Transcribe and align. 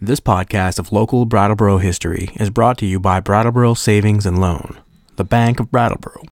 This 0.00 0.20
podcast 0.20 0.78
of 0.78 0.92
local 0.92 1.24
Brattleboro 1.24 1.78
history 1.78 2.28
is 2.34 2.50
brought 2.50 2.76
to 2.78 2.86
you 2.86 3.00
by 3.00 3.18
Brattleboro 3.18 3.72
Savings 3.72 4.26
and 4.26 4.38
Loan, 4.38 4.78
the 5.16 5.24
Bank 5.24 5.58
of 5.58 5.70
Brattleboro. 5.70 6.22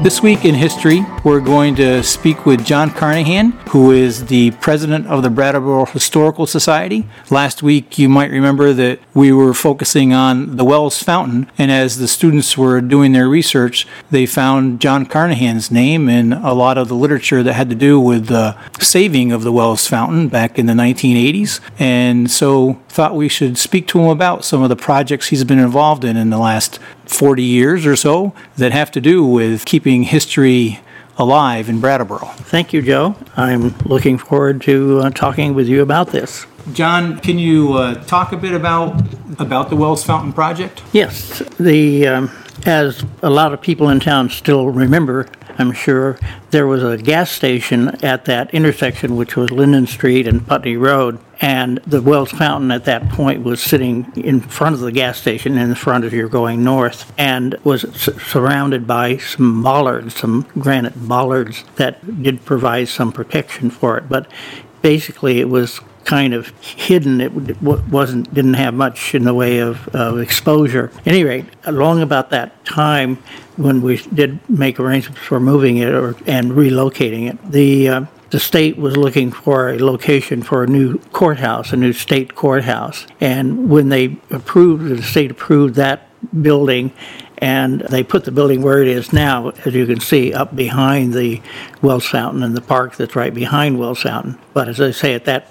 This 0.00 0.20
week 0.20 0.44
in 0.44 0.54
history, 0.54 1.06
we're 1.22 1.40
going 1.40 1.76
to 1.76 2.02
speak 2.02 2.44
with 2.44 2.66
John 2.66 2.90
Carnahan, 2.90 3.52
who 3.68 3.92
is 3.92 4.26
the 4.26 4.50
president 4.50 5.06
of 5.06 5.22
the 5.22 5.30
Brattleboro 5.30 5.86
Historical 5.86 6.46
Society. 6.46 7.06
Last 7.30 7.62
week, 7.62 7.96
you 7.96 8.08
might 8.08 8.30
remember 8.30 8.74
that 8.74 8.98
we 9.14 9.32
were 9.32 9.54
focusing 9.54 10.12
on 10.12 10.56
the 10.56 10.64
Wells 10.64 11.02
Fountain, 11.02 11.50
and 11.56 11.70
as 11.70 11.98
the 11.98 12.08
students 12.08 12.58
were 12.58 12.82
doing 12.82 13.12
their 13.12 13.28
research, 13.28 13.86
they 14.10 14.26
found 14.26 14.80
John 14.80 15.06
Carnahan's 15.06 15.70
name 15.70 16.08
in 16.08 16.34
a 16.34 16.52
lot 16.52 16.76
of 16.76 16.88
the 16.88 16.96
literature 16.96 17.42
that 17.42 17.54
had 17.54 17.70
to 17.70 17.76
do 17.76 17.98
with 17.98 18.26
the 18.26 18.56
saving 18.80 19.32
of 19.32 19.42
the 19.42 19.52
Wells 19.52 19.86
Fountain 19.86 20.28
back 20.28 20.58
in 20.58 20.66
the 20.66 20.74
1980s, 20.74 21.60
and 21.78 22.30
so 22.30 22.80
thought 22.88 23.14
we 23.14 23.28
should 23.28 23.56
speak 23.56 23.88
to 23.88 24.00
him 24.00 24.08
about 24.08 24.44
some 24.44 24.62
of 24.62 24.68
the 24.68 24.76
projects 24.76 25.28
he's 25.28 25.44
been 25.44 25.58
involved 25.58 26.04
in 26.04 26.16
in 26.16 26.30
the 26.30 26.38
last 26.38 26.78
40 27.06 27.42
years 27.42 27.86
or 27.86 27.96
so 27.96 28.34
that 28.56 28.72
have 28.72 28.90
to 28.92 29.00
do 29.00 29.24
with 29.24 29.64
keeping 29.64 30.04
history 30.04 30.80
alive 31.16 31.68
in 31.68 31.80
Brattleboro. 31.80 32.26
Thank 32.36 32.72
you, 32.72 32.82
Joe. 32.82 33.16
I'm 33.36 33.76
looking 33.84 34.18
forward 34.18 34.62
to 34.62 35.00
uh, 35.00 35.10
talking 35.10 35.54
with 35.54 35.68
you 35.68 35.82
about 35.82 36.08
this. 36.08 36.46
John, 36.72 37.18
can 37.20 37.38
you 37.38 37.74
uh, 37.74 38.02
talk 38.04 38.32
a 38.32 38.36
bit 38.36 38.54
about 38.54 39.00
about 39.38 39.68
the 39.68 39.76
Wells 39.76 40.02
Fountain 40.04 40.32
project? 40.32 40.82
Yes, 40.92 41.40
the 41.58 42.06
um, 42.06 42.30
as 42.64 43.04
a 43.22 43.30
lot 43.30 43.52
of 43.52 43.60
people 43.60 43.90
in 43.90 44.00
town 44.00 44.30
still 44.30 44.70
remember, 44.70 45.28
I'm 45.58 45.72
sure 45.72 46.18
there 46.50 46.66
was 46.66 46.82
a 46.82 46.96
gas 46.96 47.30
station 47.30 47.88
at 48.04 48.24
that 48.24 48.52
intersection, 48.52 49.16
which 49.16 49.36
was 49.36 49.50
Linden 49.50 49.86
Street 49.86 50.26
and 50.26 50.46
Putney 50.46 50.76
Road, 50.76 51.18
and 51.40 51.78
the 51.86 52.02
Wells 52.02 52.30
Fountain 52.30 52.70
at 52.70 52.84
that 52.86 53.08
point 53.10 53.42
was 53.44 53.60
sitting 53.62 54.12
in 54.16 54.40
front 54.40 54.74
of 54.74 54.80
the 54.80 54.92
gas 54.92 55.18
station, 55.20 55.56
in 55.56 55.68
the 55.68 55.76
front 55.76 56.04
as 56.04 56.12
you're 56.12 56.28
going 56.28 56.64
north, 56.64 57.12
and 57.18 57.54
was 57.64 57.84
s- 57.84 58.22
surrounded 58.22 58.86
by 58.86 59.16
some 59.16 59.62
bollards, 59.62 60.16
some 60.16 60.46
granite 60.58 61.06
bollards 61.08 61.64
that 61.76 62.22
did 62.22 62.44
provide 62.44 62.88
some 62.88 63.12
protection 63.12 63.70
for 63.70 63.96
it. 63.98 64.08
But 64.08 64.26
basically, 64.82 65.40
it 65.40 65.48
was 65.48 65.80
kind 66.04 66.34
of 66.34 66.48
hidden. 66.60 67.20
It 67.20 67.32
wasn't 67.62 68.32
didn't 68.32 68.54
have 68.54 68.74
much 68.74 69.14
in 69.14 69.24
the 69.24 69.34
way 69.34 69.58
of, 69.58 69.88
of 69.88 70.18
exposure. 70.18 70.90
At 70.98 71.06
any 71.08 71.24
rate, 71.24 71.46
along 71.64 72.02
about 72.02 72.30
that 72.30 72.64
time 72.64 73.16
when 73.56 73.82
we 73.82 73.98
did 74.12 74.38
make 74.48 74.80
arrangements 74.80 75.20
for 75.20 75.40
moving 75.40 75.78
it 75.78 75.92
or 75.94 76.16
and 76.26 76.52
relocating 76.52 77.30
it, 77.30 77.50
the 77.50 77.88
uh, 77.88 78.04
the 78.30 78.40
state 78.40 78.76
was 78.76 78.96
looking 78.96 79.30
for 79.30 79.70
a 79.70 79.78
location 79.78 80.42
for 80.42 80.64
a 80.64 80.66
new 80.66 80.98
courthouse, 81.12 81.72
a 81.72 81.76
new 81.76 81.92
state 81.92 82.34
courthouse, 82.34 83.06
and 83.20 83.70
when 83.70 83.90
they 83.90 84.16
approved, 84.30 84.88
the 84.88 85.02
state 85.02 85.30
approved 85.30 85.76
that 85.76 86.08
building 86.42 86.92
and 87.38 87.80
they 87.80 88.02
put 88.02 88.24
the 88.24 88.32
building 88.32 88.62
where 88.62 88.80
it 88.82 88.88
is 88.88 89.12
now, 89.12 89.50
as 89.64 89.74
you 89.74 89.86
can 89.86 90.00
see, 90.00 90.32
up 90.32 90.54
behind 90.54 91.12
the 91.12 91.42
Wells 91.82 92.06
Fountain 92.06 92.42
and 92.42 92.56
the 92.56 92.60
park 92.60 92.96
that's 92.96 93.16
right 93.16 93.34
behind 93.34 93.78
Wells 93.78 94.02
Fountain. 94.02 94.38
But 94.52 94.68
as 94.68 94.80
I 94.80 94.92
say, 94.92 95.14
at 95.14 95.24
that 95.24 95.48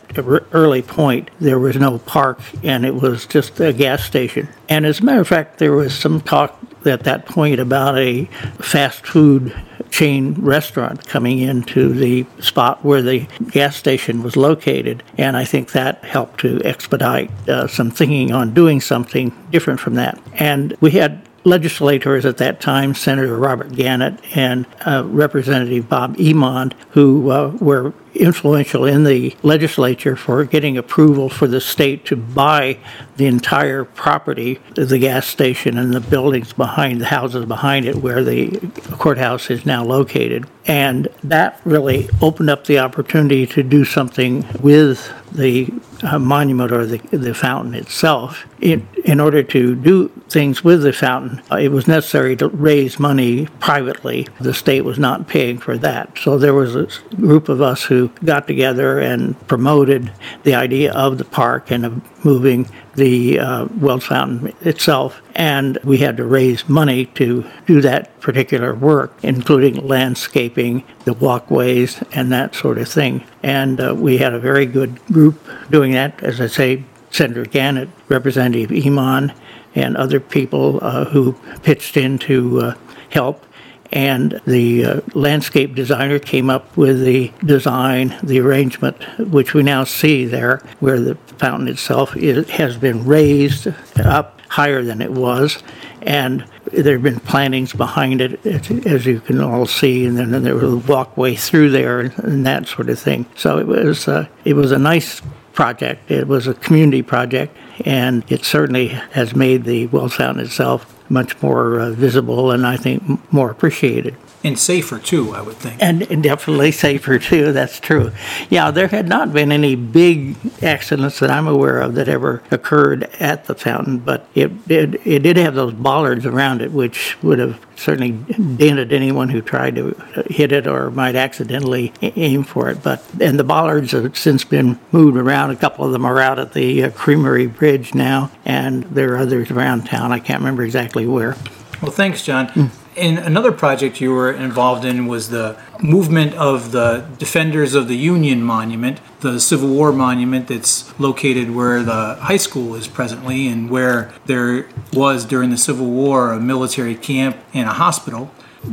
early 0.51 0.81
point, 0.81 1.29
there 1.39 1.59
was 1.59 1.75
no 1.75 1.99
park 1.99 2.39
and 2.63 2.85
it 2.85 2.95
was 2.95 3.25
just 3.25 3.59
a 3.59 3.73
gas 3.73 4.03
station. 4.03 4.47
And 4.69 4.85
as 4.85 4.99
a 4.99 5.03
matter 5.03 5.21
of 5.21 5.27
fact, 5.27 5.59
there 5.59 5.73
was 5.73 5.93
some 5.93 6.21
talk 6.21 6.57
at 6.85 7.03
that 7.03 7.25
point 7.25 7.59
about 7.59 7.97
a 7.97 8.25
fast 8.59 9.05
food 9.05 9.55
chain 9.89 10.33
restaurant 10.33 11.07
coming 11.07 11.39
into 11.39 11.93
the 11.93 12.25
spot 12.39 12.83
where 12.83 13.01
the 13.01 13.27
gas 13.51 13.75
station 13.75 14.23
was 14.23 14.35
located. 14.35 15.03
And 15.17 15.37
I 15.37 15.45
think 15.45 15.71
that 15.73 16.03
helped 16.03 16.39
to 16.39 16.61
expedite 16.63 17.29
uh, 17.47 17.67
some 17.67 17.91
thinking 17.91 18.31
on 18.31 18.53
doing 18.53 18.81
something 18.81 19.31
different 19.51 19.79
from 19.79 19.95
that. 19.95 20.19
And 20.33 20.75
we 20.81 20.91
had 20.91 21.21
legislators 21.43 22.25
at 22.25 22.37
that 22.37 22.61
time, 22.61 22.93
Senator 22.93 23.35
Robert 23.35 23.73
Gannett 23.73 24.19
and 24.35 24.65
uh, 24.85 25.03
Representative 25.05 25.89
Bob 25.89 26.15
Emond, 26.19 26.75
who 26.91 27.29
uh, 27.29 27.49
were 27.59 27.93
influential 28.15 28.85
in 28.85 29.03
the 29.03 29.35
legislature 29.43 30.15
for 30.15 30.45
getting 30.45 30.77
approval 30.77 31.29
for 31.29 31.47
the 31.47 31.61
state 31.61 32.05
to 32.05 32.15
buy 32.15 32.77
the 33.17 33.25
entire 33.25 33.83
property, 33.83 34.59
the 34.75 34.99
gas 34.99 35.27
station 35.27 35.77
and 35.77 35.93
the 35.93 35.99
buildings 35.99 36.53
behind 36.53 37.01
the 37.01 37.05
houses 37.05 37.45
behind 37.45 37.85
it 37.85 37.97
where 37.97 38.23
the 38.23 38.59
courthouse 38.97 39.49
is 39.49 39.65
now 39.65 39.83
located. 39.83 40.45
And 40.65 41.07
that 41.23 41.59
really 41.65 42.09
opened 42.21 42.49
up 42.49 42.65
the 42.65 42.79
opportunity 42.79 43.45
to 43.47 43.63
do 43.63 43.83
something 43.83 44.45
with 44.61 45.11
the 45.33 45.73
uh, 46.03 46.19
monument 46.19 46.71
or 46.71 46.85
the, 46.85 46.97
the 47.15 47.33
fountain 47.33 47.73
itself. 47.73 48.45
In, 48.61 49.19
order 49.19 49.43
to 49.43 49.75
do 49.75 50.07
things 50.29 50.63
with 50.63 50.83
the 50.83 50.93
fountain, 50.93 51.41
uh, 51.51 51.57
it 51.57 51.69
was 51.69 51.87
necessary 51.87 52.35
to 52.37 52.47
raise 52.47 52.99
money 52.99 53.47
privately. 53.59 54.27
The 54.39 54.53
state 54.53 54.81
was 54.81 54.97
not 54.97 55.27
paying 55.27 55.59
for 55.59 55.77
that. 55.77 56.17
So 56.17 56.37
there 56.37 56.53
was 56.53 56.75
a 56.75 56.87
group 57.15 57.49
of 57.49 57.61
us 57.61 57.83
who 57.83 58.02
got 58.09 58.47
together 58.47 58.99
and 58.99 59.35
promoted 59.47 60.11
the 60.43 60.55
idea 60.55 60.91
of 60.93 61.17
the 61.17 61.25
park 61.25 61.71
and 61.71 61.85
of 61.85 62.25
moving 62.25 62.69
the 62.95 63.39
uh, 63.39 63.65
Wells 63.79 64.05
Fountain 64.05 64.53
itself. 64.61 65.21
And 65.35 65.77
we 65.83 65.97
had 65.97 66.17
to 66.17 66.25
raise 66.25 66.69
money 66.69 67.07
to 67.07 67.45
do 67.65 67.81
that 67.81 68.19
particular 68.21 68.73
work, 68.73 69.13
including 69.23 69.87
landscaping, 69.87 70.83
the 71.05 71.13
walkways, 71.13 72.01
and 72.11 72.31
that 72.31 72.55
sort 72.55 72.77
of 72.77 72.87
thing. 72.87 73.23
And 73.41 73.79
uh, 73.81 73.95
we 73.95 74.17
had 74.17 74.33
a 74.33 74.39
very 74.39 74.65
good 74.65 75.03
group 75.07 75.45
doing 75.69 75.91
that. 75.93 76.21
As 76.23 76.39
I 76.39 76.47
say, 76.47 76.83
Senator 77.09 77.45
Gannett, 77.45 77.89
Representative 78.09 78.71
Emond, 78.71 79.33
and 79.75 79.97
other 79.97 80.19
people 80.19 80.79
uh, 80.81 81.05
who 81.05 81.33
pitched 81.63 81.97
in 81.97 82.17
to 82.19 82.61
uh, 82.61 82.75
help 83.09 83.45
and 83.93 84.41
the 84.47 84.83
uh, 84.83 85.01
landscape 85.13 85.75
designer 85.75 86.17
came 86.17 86.49
up 86.49 86.75
with 86.75 87.05
the 87.05 87.31
design, 87.45 88.17
the 88.23 88.39
arrangement, 88.39 88.97
which 89.19 89.53
we 89.53 89.61
now 89.61 89.83
see 89.83 90.25
there, 90.25 90.57
where 90.79 90.99
the 90.99 91.15
fountain 91.37 91.67
itself 91.67 92.17
is, 92.17 92.49
has 92.49 92.75
been 92.75 93.05
raised 93.05 93.67
up 93.99 94.41
higher 94.49 94.81
than 94.81 94.99
it 94.99 95.11
was, 95.11 95.61
and 96.01 96.43
there 96.71 96.93
have 96.93 97.03
been 97.03 97.19
plantings 97.19 97.71
behind 97.73 98.19
it, 98.19 98.43
as- 98.45 99.05
you 99.05 99.19
can 99.19 99.39
all 99.39 99.67
see, 99.67 100.05
and 100.05 100.17
then 100.17 100.43
there 100.43 100.55
was 100.55 100.73
a 100.73 100.77
walkway 100.91 101.35
through 101.35 101.69
there 101.69 101.99
and, 101.99 102.45
that 102.47 102.67
sort 102.67 102.89
of 102.89 102.97
thing. 102.97 103.27
So 103.35 103.59
it 103.59 103.67
was 103.67 104.07
uh, 104.07 104.27
it 104.43 104.53
was 104.53 104.71
a 104.71 104.79
nice 104.79 105.21
project. 105.53 106.09
It 106.09 106.27
was 106.27 106.47
a 106.47 106.55
community 106.55 107.03
project, 107.03 107.55
and 107.85 108.23
it 108.27 108.43
certainly 108.43 108.87
has 108.87 109.35
made 109.35 109.65
the 109.65 109.87
well 109.87 110.09
Fountain 110.09 110.43
itself 110.45 110.92
much 111.13 111.41
more 111.41 111.79
uh, 111.79 111.91
visible 111.91 112.51
and 112.51 112.65
I 112.65 112.75
think 112.75 113.31
more 113.31 113.51
appreciated. 113.51 114.17
And 114.43 114.59
safer 114.59 114.99
too, 114.99 115.33
I 115.33 115.41
would 115.41 115.55
think. 115.55 115.81
And, 115.81 116.01
and 116.11 116.21
definitely 116.21 116.73
safer 116.73 117.17
too, 117.17 117.53
that's 117.53 117.79
true. 117.79 118.11
Yeah, 118.49 118.71
there 118.71 118.89
had 118.89 119.07
not 119.07 119.31
been 119.31 119.53
any 119.53 119.75
big 119.75 120.35
accidents 120.61 121.19
that 121.19 121.31
I'm 121.31 121.47
aware 121.47 121.79
of 121.79 121.95
that 121.95 122.09
ever 122.09 122.43
occurred 122.51 123.03
at 123.21 123.45
the 123.45 123.55
fountain, 123.55 123.99
but 123.99 124.27
it 124.35 124.67
did, 124.67 124.95
it 125.05 125.19
did 125.19 125.37
have 125.37 125.55
those 125.55 125.73
bollards 125.73 126.25
around 126.25 126.61
it, 126.61 126.73
which 126.73 127.21
would 127.23 127.39
have 127.39 127.57
certainly 127.75 128.11
dented 128.55 128.93
anyone 128.93 129.29
who 129.29 129.41
tried 129.41 129.75
to 129.75 129.91
hit 130.29 130.51
it 130.51 130.67
or 130.67 130.91
might 130.91 131.15
accidentally 131.15 131.93
aim 132.01 132.43
for 132.43 132.69
it. 132.69 132.83
But 132.83 133.03
and 133.19 133.39
the 133.39 133.43
bollards 133.43 133.91
have 133.91 134.17
since 134.17 134.43
been 134.43 134.79
moved 134.91 135.17
around. 135.17 135.51
A 135.51 135.55
couple 135.55 135.85
of 135.85 135.91
them 135.91 136.05
are 136.05 136.19
out 136.19 136.39
at 136.39 136.53
the 136.53 136.83
uh, 136.83 136.91
Creamery 136.91 137.47
Bridge 137.47 137.93
now, 137.93 138.31
and 138.45 138.83
there 138.83 139.13
are 139.13 139.17
others 139.17 139.51
around 139.51 139.85
town. 139.85 140.11
I 140.11 140.19
can't 140.19 140.39
remember 140.39 140.63
exactly 140.63 141.02
where. 141.07 141.35
Well, 141.81 141.91
thanks, 141.91 142.23
John. 142.23 142.71
And 142.95 143.17
another 143.17 143.51
project 143.51 143.99
you 143.99 144.11
were 144.11 144.31
involved 144.31 144.85
in 144.85 145.07
was 145.07 145.29
the 145.29 145.57
movement 145.81 146.35
of 146.35 146.71
the 146.71 147.05
Defenders 147.17 147.73
of 147.73 147.87
the 147.87 147.95
Union 147.97 148.43
Monument, 148.43 148.99
the 149.21 149.39
Civil 149.39 149.69
War 149.69 149.91
monument 149.91 150.47
that's 150.47 150.97
located 150.99 151.49
where 151.55 151.81
the 151.81 152.15
high 152.21 152.37
school 152.37 152.75
is 152.75 152.87
presently 152.87 153.47
and 153.47 153.69
where 153.71 154.13
there 154.27 154.67
was 154.93 155.25
during 155.25 155.49
the 155.49 155.57
Civil 155.57 155.87
War 155.87 156.31
a 156.33 156.39
military 156.39 156.93
camp 156.95 157.35
and 157.53 157.67
a 157.67 157.73
hospital. 157.73 158.31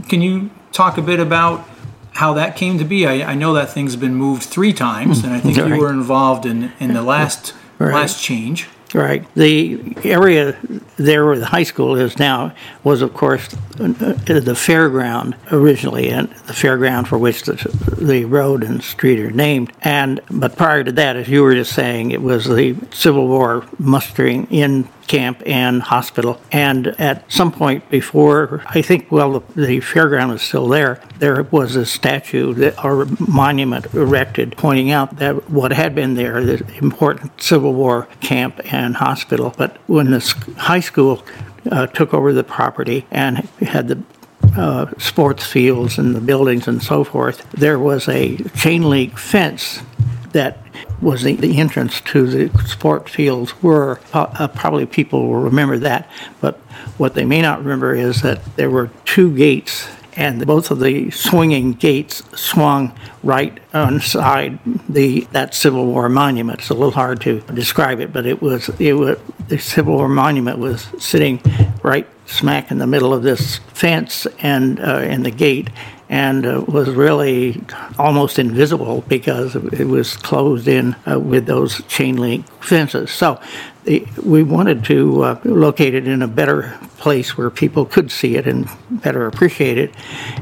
Can 0.08 0.20
you 0.20 0.50
talk 0.70 0.98
a 0.98 1.02
bit 1.02 1.18
about 1.18 1.66
how 2.12 2.34
that 2.34 2.56
came 2.56 2.76
to 2.78 2.84
be? 2.84 3.06
I, 3.06 3.32
I 3.32 3.34
know 3.34 3.54
that 3.54 3.70
thing's 3.70 3.96
been 3.96 4.14
moved 4.14 4.42
three 4.42 4.74
times, 4.74 5.24
and 5.24 5.32
I 5.32 5.40
think 5.40 5.56
you 5.56 5.64
Right. 5.64 5.80
were 5.80 5.90
involved 5.90 6.44
in, 6.44 6.72
in 6.78 6.92
the 6.92 7.02
last 7.02 7.54
Right. 7.78 7.94
last 7.94 8.22
change. 8.22 8.68
Right. 8.92 9.24
The 9.34 9.96
area 10.02 10.56
there 10.96 11.24
where 11.24 11.38
the 11.38 11.46
high 11.46 11.62
school 11.62 11.94
is 11.96 12.18
now 12.18 12.52
was, 12.82 13.02
of 13.02 13.14
course, 13.14 13.46
uh, 13.78 13.86
the 13.86 14.56
fairground 14.56 15.36
originally, 15.52 16.10
and 16.10 16.28
the 16.28 16.52
fairground 16.52 17.06
for 17.06 17.16
which 17.16 17.44
the, 17.44 17.54
the 18.00 18.24
road 18.24 18.64
and 18.64 18.82
street 18.82 19.20
are 19.20 19.30
named. 19.30 19.72
And 19.82 20.20
but 20.30 20.56
prior 20.56 20.82
to 20.82 20.92
that, 20.92 21.16
as 21.16 21.28
you 21.28 21.42
were 21.42 21.54
just 21.54 21.72
saying, 21.72 22.10
it 22.10 22.20
was 22.20 22.46
the 22.46 22.76
Civil 22.92 23.28
War 23.28 23.64
mustering 23.78 24.46
in 24.50 24.88
camp 25.10 25.42
and 25.44 25.82
hospital. 25.82 26.40
And 26.52 26.86
at 27.00 27.30
some 27.30 27.50
point 27.50 27.90
before, 27.90 28.62
I 28.66 28.80
think, 28.80 29.10
well, 29.10 29.40
the, 29.40 29.66
the 29.66 29.78
fairground 29.80 30.32
is 30.36 30.40
still 30.40 30.68
there, 30.68 31.02
there 31.18 31.42
was 31.42 31.74
a 31.74 31.84
statue 31.84 32.54
that, 32.54 32.84
or 32.84 33.06
monument 33.18 33.92
erected 33.92 34.56
pointing 34.56 34.92
out 34.92 35.16
that 35.16 35.50
what 35.50 35.72
had 35.72 35.96
been 35.96 36.14
there, 36.14 36.44
the 36.44 36.64
important 36.78 37.42
Civil 37.42 37.74
War 37.74 38.06
camp 38.20 38.60
and 38.72 38.94
hospital. 38.94 39.52
But 39.58 39.78
when 39.88 40.12
the 40.12 40.20
high 40.56 40.78
school 40.78 41.24
uh, 41.72 41.88
took 41.88 42.14
over 42.14 42.32
the 42.32 42.44
property 42.44 43.04
and 43.10 43.38
had 43.58 43.88
the 43.88 44.00
uh, 44.56 44.86
sports 44.98 45.44
fields 45.44 45.98
and 45.98 46.14
the 46.14 46.20
buildings 46.20 46.68
and 46.68 46.80
so 46.80 47.02
forth, 47.02 47.50
there 47.50 47.80
was 47.80 48.08
a 48.08 48.36
chain 48.54 48.82
link 48.82 49.18
fence 49.18 49.80
that 50.30 50.58
was 51.00 51.22
the, 51.22 51.34
the 51.34 51.58
entrance 51.58 52.00
to 52.00 52.26
the 52.26 52.58
sport 52.64 53.08
fields 53.08 53.62
were. 53.62 54.00
Uh, 54.12 54.48
probably 54.48 54.86
people 54.86 55.28
will 55.28 55.40
remember 55.40 55.78
that, 55.78 56.08
but 56.40 56.56
what 56.98 57.14
they 57.14 57.24
may 57.24 57.42
not 57.42 57.60
remember 57.60 57.94
is 57.94 58.22
that 58.22 58.44
there 58.56 58.70
were 58.70 58.90
two 59.04 59.34
gates 59.34 59.88
and 60.14 60.44
both 60.46 60.70
of 60.70 60.80
the 60.80 61.10
swinging 61.10 61.72
gates 61.72 62.22
swung 62.38 62.92
right 63.22 63.58
inside 63.72 64.58
the 64.88 65.20
that 65.32 65.54
Civil 65.54 65.86
War 65.86 66.08
monument. 66.08 66.60
It's 66.60 66.70
a 66.70 66.74
little 66.74 66.90
hard 66.90 67.20
to 67.22 67.40
describe 67.40 68.00
it, 68.00 68.12
but 68.12 68.26
it 68.26 68.42
was 68.42 68.68
it 68.80 68.94
was 68.94 69.18
the 69.48 69.58
Civil 69.58 69.96
War 69.96 70.08
monument 70.08 70.58
was 70.58 70.88
sitting 70.98 71.40
right 71.82 72.06
smack 72.26 72.70
in 72.70 72.78
the 72.78 72.86
middle 72.86 73.12
of 73.12 73.22
this 73.22 73.58
fence 73.72 74.26
and 74.40 74.80
uh, 74.80 74.98
and 74.98 75.24
the 75.24 75.30
gate, 75.30 75.70
and 76.10 76.44
uh, 76.44 76.60
was 76.66 76.90
really 76.90 77.62
almost 77.96 78.40
invisible 78.40 79.02
because 79.02 79.54
it 79.54 79.86
was 79.86 80.16
closed 80.16 80.66
in 80.66 80.96
uh, 81.08 81.18
with 81.18 81.46
those 81.46 81.82
chain 81.84 82.16
link 82.16 82.44
fences. 82.62 83.12
So 83.12 83.40
we 84.22 84.42
wanted 84.42 84.84
to 84.86 85.22
uh, 85.22 85.40
locate 85.44 85.94
it 85.94 86.08
in 86.08 86.20
a 86.20 86.28
better 86.28 86.76
place 87.00 87.36
where 87.36 87.50
people 87.50 87.84
could 87.86 88.10
see 88.10 88.36
it 88.36 88.46
and 88.46 88.68
better 88.90 89.26
appreciate 89.26 89.78
it. 89.78 89.92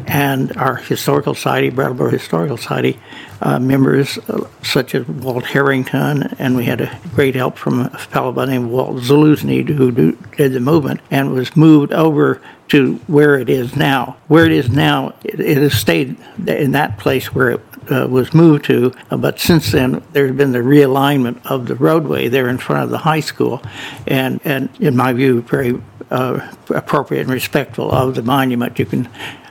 And 0.07 0.55
our 0.57 0.77
historical 0.77 1.35
society, 1.35 1.71
Brattleboro 1.71 2.11
Historical 2.11 2.57
Society, 2.57 2.99
uh, 3.41 3.61
members 3.61 4.19
uh, 4.19 4.49
such 4.63 4.95
as 4.95 5.07
Walt 5.07 5.45
Harrington, 5.45 6.25
and 6.39 6.57
we 6.57 6.65
had 6.65 6.81
a 6.81 6.99
great 7.15 7.37
help 7.37 7.57
from 7.57 7.81
a 7.81 7.99
fellow 7.99 8.33
by 8.33 8.47
the 8.47 8.53
name 8.53 8.65
of 8.65 8.71
Walt 8.71 8.97
Zaluzny 8.97 9.69
who 9.69 9.93
do, 9.93 10.19
did 10.37 10.53
the 10.53 10.61
movement 10.61 11.01
and 11.11 11.33
was 11.33 11.57
moved 11.57 11.93
over 11.93 12.43
to 12.69 12.97
where 13.07 13.39
it 13.39 13.49
is 13.49 13.77
now. 13.77 14.17
Where 14.27 14.45
it 14.45 14.53
is 14.53 14.69
now, 14.69 15.15
it, 15.23 15.41
it 15.41 15.59
has 15.59 15.75
stayed 15.75 16.17
in 16.47 16.73
that 16.73 16.99
place 16.99 17.33
where 17.33 17.51
it 17.51 17.68
uh, 17.91 18.07
was 18.09 18.35
moved 18.35 18.65
to, 18.67 18.93
uh, 19.11 19.17
but 19.17 19.39
since 19.39 19.73
then 19.73 20.03
there's 20.13 20.33
been 20.33 20.53
the 20.53 20.59
realignment 20.59 21.45
of 21.47 21.67
the 21.67 21.75
roadway 21.75 22.29
there 22.29 22.49
in 22.49 22.59
front 22.59 22.85
of 22.85 22.91
the 22.91 22.99
high 22.99 23.21
school, 23.21 23.63
and 24.07 24.41
and 24.45 24.69
in 24.81 24.97
my 24.97 25.13
view, 25.13 25.43
very 25.43 25.81
uh, 26.11 26.53
appropriate 26.71 27.23
and 27.23 27.31
respectful 27.31 27.91
of 27.91 28.15
the 28.15 28.23
monument. 28.23 28.79
You 28.79 28.87
can 28.87 29.09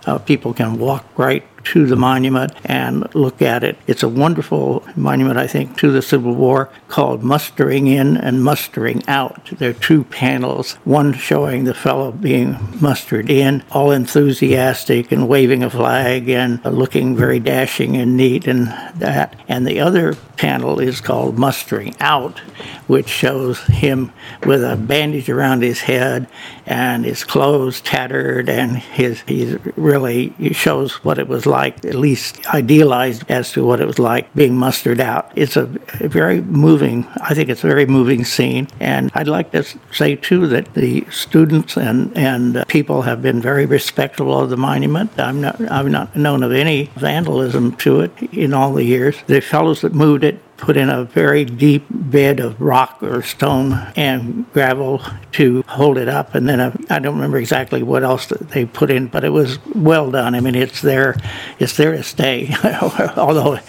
uh, 0.07 0.17
people 0.17 0.53
can 0.53 0.79
walk 0.79 1.05
right 1.17 1.43
to 1.65 1.85
the 1.85 1.97
monument 1.97 2.53
and 2.63 3.13
look 3.13 3.41
at 3.41 3.61
it. 3.61 3.77
It's 3.87 4.01
a 4.01 4.07
wonderful 4.07 4.87
monument, 4.95 5.37
I 5.37 5.47
think, 5.47 5.77
to 5.79 5.91
the 5.91 6.01
Civil 6.01 6.33
War 6.33 6.69
called 6.87 7.23
Mustering 7.23 7.87
In 7.87 8.15
and 8.15 8.41
Mustering 8.41 9.03
Out. 9.09 9.49
There 9.57 9.71
are 9.71 9.73
two 9.73 10.05
panels, 10.05 10.75
one 10.85 11.11
showing 11.11 11.65
the 11.65 11.73
fellow 11.73 12.13
being 12.13 12.57
mustered 12.79 13.29
in, 13.29 13.65
all 13.71 13.91
enthusiastic 13.91 15.11
and 15.11 15.27
waving 15.27 15.61
a 15.61 15.69
flag 15.69 16.29
and 16.29 16.63
looking 16.63 17.17
very 17.17 17.41
dashing 17.41 17.97
and 17.97 18.15
neat 18.15 18.47
and 18.47 18.67
that. 18.95 19.35
And 19.49 19.67
the 19.67 19.81
other 19.81 20.13
panel 20.37 20.79
is 20.79 21.01
called 21.01 21.37
Mustering 21.37 21.95
Out, 21.99 22.39
which 22.87 23.09
shows 23.09 23.59
him 23.63 24.13
with 24.45 24.63
a 24.63 24.77
bandage 24.77 25.29
around 25.29 25.63
his 25.63 25.81
head 25.81 26.29
and 26.67 27.05
his 27.05 27.23
clothes 27.23 27.81
tattered 27.81 28.49
and 28.49 28.77
his 28.77 29.21
he 29.21 29.57
really 29.75 30.33
shows 30.51 31.03
what 31.03 31.17
it 31.17 31.27
was 31.27 31.45
like, 31.45 31.83
at 31.85 31.95
least 31.95 32.45
idealized 32.47 33.23
as 33.29 33.51
to 33.53 33.65
what 33.65 33.79
it 33.79 33.87
was 33.87 33.97
like 33.97 34.31
being 34.35 34.55
mustered 34.55 34.99
out. 34.99 35.31
It's 35.35 35.55
a, 35.55 35.65
very 35.99 36.41
moving, 36.41 37.07
I 37.21 37.33
think 37.33 37.49
it's 37.49 37.63
a 37.63 37.67
very 37.67 37.85
moving 37.85 38.25
scene. 38.25 38.67
And 38.79 39.09
I'd 39.13 39.27
like 39.27 39.51
to 39.51 39.63
say 39.91 40.15
too 40.15 40.47
that 40.47 40.73
the 40.73 41.05
students 41.09 41.77
and, 41.77 42.15
and 42.17 42.67
people 42.67 43.03
have 43.03 43.21
been 43.21 43.41
very 43.41 43.65
respectful 43.65 44.37
of 44.37 44.49
the 44.49 44.57
monument. 44.57 45.17
I'm 45.17 45.41
not, 45.41 45.59
I've 45.71 45.89
not 45.89 46.15
known 46.15 46.43
of 46.43 46.51
any 46.51 46.91
vandalism 46.97 47.75
to 47.77 48.01
it 48.01 48.11
in 48.33 48.53
all 48.53 48.73
the 48.73 48.83
years. 48.83 49.15
The 49.27 49.39
fellows 49.39 49.81
that 49.81 49.93
moved 49.93 50.23
it 50.23 50.41
put 50.57 50.75
in 50.75 50.89
a 50.89 51.03
very 51.03 51.45
deep 51.45 51.85
bed 51.89 52.39
of 52.39 52.59
rock 52.59 52.97
or 53.01 53.21
stone 53.21 53.73
and 53.95 54.51
gravel 54.53 55.01
to 55.33 55.63
hold 55.67 55.97
it 55.97 56.07
up. 56.07 56.35
And 56.35 56.49
then 56.49 56.59
I, 56.59 56.67
I 56.89 56.99
don't 56.99 57.15
remember 57.15 57.37
exactly 57.37 57.83
what 57.83 58.03
else 58.03 58.27
they 58.27 58.65
put 58.65 58.89
in, 58.89 59.07
but 59.07 59.23
it 59.23 59.29
was 59.29 59.63
well 59.67 60.11
done. 60.11 60.35
I 60.35 60.39
mean, 60.39 60.55
it's 60.55 60.81
there, 60.81 61.15
it's 61.59 61.77
there 61.77 61.91
to 61.91 62.03
stay. 62.03 62.53
Although 63.17 63.59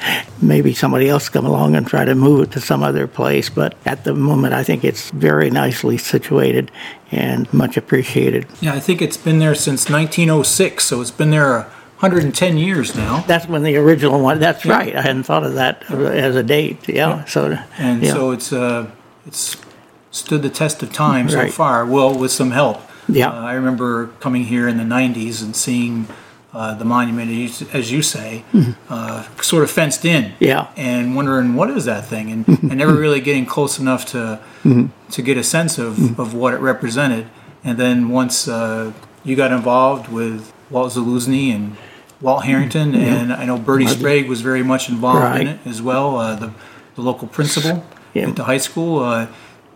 maybe 0.40 0.74
somebody 0.74 1.08
else 1.08 1.28
come 1.28 1.46
along 1.46 1.76
and 1.76 1.86
try 1.86 2.04
to 2.04 2.14
move 2.14 2.42
it 2.44 2.52
to 2.52 2.60
some 2.60 2.82
other 2.82 3.06
place. 3.06 3.48
But 3.48 3.76
at 3.84 4.04
the 4.04 4.14
moment, 4.14 4.54
I 4.54 4.64
think 4.64 4.84
it's 4.84 5.10
very 5.10 5.50
nicely 5.50 5.98
situated 5.98 6.70
and 7.10 7.52
much 7.52 7.76
appreciated. 7.76 8.46
Yeah, 8.60 8.74
I 8.74 8.80
think 8.80 9.02
it's 9.02 9.16
been 9.16 9.38
there 9.38 9.54
since 9.54 9.88
1906, 9.88 10.84
so 10.84 11.00
it's 11.00 11.10
been 11.10 11.30
there 11.30 11.70
110 11.98 12.56
years 12.58 12.94
now. 12.94 13.24
That's 13.26 13.48
when 13.48 13.64
the 13.64 13.76
original 13.76 14.20
one. 14.20 14.38
That's 14.38 14.64
yeah. 14.64 14.72
right. 14.72 14.94
I 14.94 15.02
hadn't 15.02 15.24
thought 15.24 15.42
of 15.42 15.54
that 15.54 15.90
as 15.90 16.36
a 16.36 16.44
date. 16.44 16.88
Yeah. 16.88 16.94
yeah. 16.94 17.24
So. 17.24 17.58
And 17.76 18.04
yeah. 18.04 18.12
so 18.12 18.30
it's 18.30 18.52
uh, 18.52 18.88
it's 19.26 19.56
stood 20.12 20.42
the 20.42 20.50
test 20.50 20.80
of 20.84 20.92
time 20.92 21.26
right. 21.26 21.48
so 21.48 21.52
far. 21.52 21.84
Well, 21.84 22.16
with 22.16 22.30
some 22.30 22.52
help. 22.52 22.80
Yeah. 23.08 23.30
Uh, 23.30 23.40
I 23.40 23.54
remember 23.54 24.08
coming 24.20 24.44
here 24.44 24.68
in 24.68 24.76
the 24.76 24.84
90s 24.84 25.42
and 25.42 25.54
seeing. 25.54 26.06
Uh, 26.50 26.74
the 26.74 26.84
monument, 26.84 27.30
as 27.74 27.92
you 27.92 28.00
say, 28.00 28.42
mm-hmm. 28.54 28.72
uh, 28.88 29.22
sort 29.42 29.62
of 29.62 29.70
fenced 29.70 30.06
in. 30.06 30.32
Yeah. 30.40 30.68
And 30.76 31.14
wondering 31.14 31.54
what 31.54 31.68
is 31.68 31.84
that 31.84 32.06
thing, 32.06 32.32
and, 32.32 32.48
and 32.48 32.76
never 32.76 32.94
really 32.94 33.20
getting 33.20 33.44
close 33.44 33.78
enough 33.78 34.06
to 34.06 34.40
mm-hmm. 34.64 34.86
to 35.10 35.22
get 35.22 35.36
a 35.36 35.44
sense 35.44 35.76
of, 35.76 35.96
mm-hmm. 35.96 36.18
of 36.18 36.32
what 36.32 36.54
it 36.54 36.60
represented. 36.60 37.28
And 37.62 37.76
then 37.76 38.08
once 38.08 38.48
uh, 38.48 38.94
you 39.24 39.36
got 39.36 39.52
involved 39.52 40.08
with 40.08 40.50
Walt 40.70 40.94
Zaluzny 40.94 41.54
and 41.54 41.76
Walt 42.20 42.44
Harrington, 42.44 42.94
yeah. 42.94 43.00
and 43.00 43.32
I 43.32 43.44
know 43.44 43.58
Bertie 43.58 43.86
Sprague 43.86 44.28
was 44.28 44.40
very 44.40 44.62
much 44.62 44.88
involved 44.88 45.22
right. 45.22 45.40
in 45.40 45.46
it 45.46 45.60
as 45.64 45.80
well. 45.80 46.16
Uh, 46.16 46.34
the, 46.34 46.52
the 46.96 47.02
local 47.02 47.28
principal 47.28 47.86
yeah. 48.12 48.28
at 48.28 48.36
the 48.36 48.44
high 48.44 48.58
school 48.58 49.00
uh, 49.00 49.28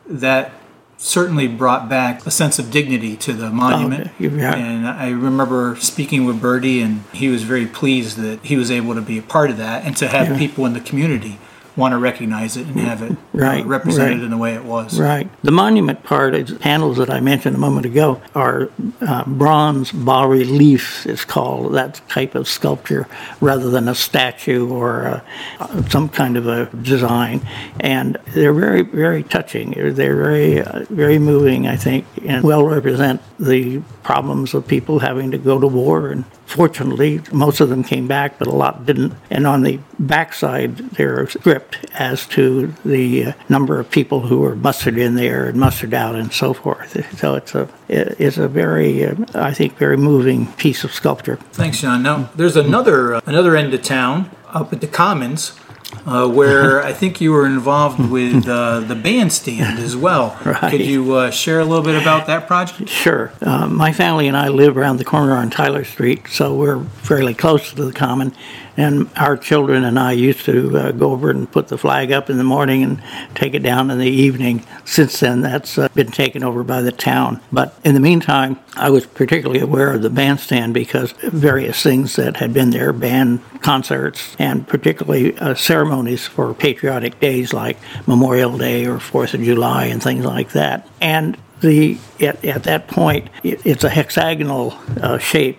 that 0.07 0.53
certainly 0.97 1.49
brought 1.49 1.89
back 1.89 2.25
a 2.27 2.31
sense 2.31 2.59
of 2.59 2.71
dignity 2.71 3.17
to 3.17 3.33
the 3.33 3.51
monument. 3.51 4.09
Oh, 4.09 4.25
yeah. 4.25 4.55
And 4.55 4.87
I 4.87 5.11
remember 5.11 5.77
speaking 5.77 6.25
with 6.25 6.41
Bertie, 6.41 6.81
and 6.81 7.05
he 7.13 7.29
was 7.29 7.43
very 7.43 7.67
pleased 7.67 8.19
that 8.19 8.45
he 8.45 8.57
was 8.57 8.71
able 8.71 8.95
to 8.95 9.01
be 9.01 9.19
a 9.19 9.23
part 9.23 9.51
of 9.51 9.57
that 9.59 9.85
and 9.85 9.97
to 9.97 10.09
have 10.09 10.39
people 10.39 10.67
in 10.67 10.73
the 10.73 10.81
community 10.81 11.39
want 11.77 11.93
to 11.93 11.99
recognize 11.99 12.57
it 12.57 12.67
and 12.67 12.79
have 12.81 13.03
it 13.03 13.13
uh, 13.13 13.17
right, 13.33 13.65
uh, 13.65 13.67
represented 13.67 14.19
right. 14.19 14.25
in 14.25 14.31
the 14.31 14.37
way 14.37 14.55
it 14.55 14.65
was. 14.65 14.99
Right. 14.99 15.29
The 15.43 15.53
monument 15.53 16.03
part, 16.03 16.35
is, 16.35 16.53
panels 16.59 16.99
that 16.99 17.11
I 17.11 17.21
mentioned 17.21 17.57
a 17.57 17.59
moment 17.59 17.87
ago, 17.87 18.21
are 18.35 18.71
uh, 19.01 19.25
bronze 19.25 19.93
bas 19.93 20.27
reliefs, 20.27 21.07
it's 21.07 21.25
called, 21.25 21.75
that 21.75 22.01
type 22.09 22.35
of 22.35 22.47
sculpture, 22.47 23.09
rather 23.41 23.71
than 23.71 23.89
a 23.89 23.95
statue 23.95 24.69
or 24.69 25.03
a, 25.03 25.25
uh, 25.61 25.89
some 25.89 26.09
kind 26.09 26.37
of 26.37 26.47
a 26.47 26.67
design. 26.83 27.41
And 27.81 28.19
they're 28.29 28.53
very, 28.53 28.83
very 28.83 29.23
touching. 29.23 29.71
They're 29.71 30.15
very, 30.15 30.61
uh, 30.61 30.85
very 30.91 31.19
moving, 31.19 31.67
I 31.67 31.77
think, 31.77 32.07
and 32.25 32.45
well 32.45 32.65
represent 32.65 33.23
the 33.39 33.81
problems 34.03 34.55
of 34.55 34.67
people 34.67 34.99
having 34.99 35.31
to 35.31 35.39
go 35.39 35.59
to 35.59 35.67
war 35.67 36.11
and 36.11 36.25
Fortunately, 36.53 37.21
most 37.33 37.61
of 37.61 37.71
them 37.71 37.83
came 37.83 38.07
back, 38.07 38.39
but 38.39 38.47
a 38.47 38.53
lot 38.53 38.85
didn't. 38.85 39.15
And 39.31 39.47
on 39.47 39.63
the 39.63 39.81
backside, 39.99 40.77
there's 40.77 41.33
script 41.33 41.79
as 41.95 42.27
to 42.29 42.75
the 42.85 43.25
uh, 43.25 43.33
number 43.49 43.81
of 43.81 43.91
people 43.91 44.21
who 44.21 44.41
were 44.41 44.55
mustered 44.55 44.99
in 44.99 45.15
there 45.15 45.47
and 45.49 45.59
mustered 45.59 45.95
out 45.95 46.15
and 46.15 46.31
so 46.31 46.53
forth. 46.53 46.93
So 47.19 47.35
it's 47.37 47.55
a 47.55 47.69
it's 47.89 48.37
a 48.37 48.49
very, 48.49 49.07
uh, 49.07 49.15
I 49.35 49.55
think, 49.55 49.77
very 49.79 49.97
moving 49.97 50.47
piece 50.53 50.85
of 50.85 50.93
sculpture. 50.93 51.37
Thanks, 51.53 51.81
John. 51.81 52.03
Now, 52.03 52.31
there's 52.37 52.57
another 52.57 53.15
uh, 53.15 53.21
another 53.25 53.57
end 53.57 53.73
of 53.73 53.83
town 53.83 54.31
up 54.49 54.73
at 54.73 54.83
the 54.83 54.87
Commons 54.87 55.59
uh, 56.07 56.29
where 56.29 56.83
I 56.83 56.93
think 56.93 57.21
you 57.21 57.33
were 57.33 57.47
involved 57.47 58.11
with 58.11 58.49
uh, 58.49 58.81
the 58.81 58.95
bandstand 58.95 59.79
as 59.79 59.97
well. 59.97 60.39
Right. 60.53 60.71
Could 60.71 60.85
you 60.85 61.15
uh, 61.15 61.31
share 61.31 61.61
a 61.61 61.65
little 61.65 61.85
bit 61.85 62.01
about 62.01 62.27
that 62.27 62.47
project? 62.47 62.91
Sure. 62.91 63.33
Uh, 63.41 63.67
my 63.69 63.93
family 63.93 64.29
and 64.29 64.37
I 64.37 64.49
live 64.49 64.77
around 64.77 64.99
the 64.99 65.05
corner 65.05 65.35
on 65.35 65.49
Tyler 65.49 65.85
Street, 65.85 66.29
so 66.29 66.55
we're 66.55 66.85
fairly 66.85 67.33
close 67.33 67.71
to 67.71 67.85
the 67.85 67.93
Common. 67.93 68.35
And 68.77 69.11
our 69.17 69.37
children 69.37 69.85
and 69.85 69.99
I 69.99 70.13
used 70.13 70.47
to 70.47 70.77
uh, 70.79 70.93
go 70.93 71.13
over 71.13 71.31
and 71.31 71.51
put 71.51 71.69
the 71.69 71.77
flag 71.77 72.11
up 72.11 72.31
in 72.31 72.39
the 72.39 72.45
morning 72.45 72.83
and 72.83 73.03
take 73.35 73.55
it 73.55 73.63
down 73.63 73.91
in 73.91 73.99
the 73.99 74.07
evening. 74.07 74.65
Since 74.85 75.21
then, 75.21 75.43
that's 75.43 75.77
uh, 75.77 75.89
been 75.95 76.11
taken 76.11 76.43
over 76.43 76.65
by 76.65 76.81
the 76.81 76.93
town. 76.93 77.41
But 77.53 77.75
in 77.85 77.95
the 77.95 78.01
meantime, 78.01 78.59
I 78.75 78.89
was 78.89 79.05
particularly 79.05 79.61
aware 79.61 79.93
of 79.93 80.03
the 80.03 80.11
bandstand 80.11 80.73
because 80.73 81.13
various 81.23 81.83
things 81.83 82.17
that 82.17 82.39
had 82.39 82.55
been 82.55 82.71
there, 82.71 82.93
band 82.95 83.41
concerts, 83.61 84.35
and 84.39 84.67
particularly 84.67 85.37
uh, 85.37 85.55
ceremonies 85.93 86.27
for 86.27 86.55
patriotic 86.55 87.21
days 87.21 87.53
like 87.53 87.77
Memorial 88.07 88.57
Day 88.57 88.87
or 88.87 88.99
Fourth 88.99 89.35
of 89.35 89.43
July 89.43 89.87
and 89.87 90.03
things 90.03 90.25
like 90.25 90.53
that. 90.53 90.89
And 91.01 91.37
the 91.61 91.99
at, 92.19 92.45
at 92.45 92.65
that 92.65 92.89
point 92.89 93.29
it, 93.45 93.65
it's 93.65 93.85
a 93.85 93.89
hexagonal 93.89 94.75
uh, 95.01 95.19
shape, 95.19 95.59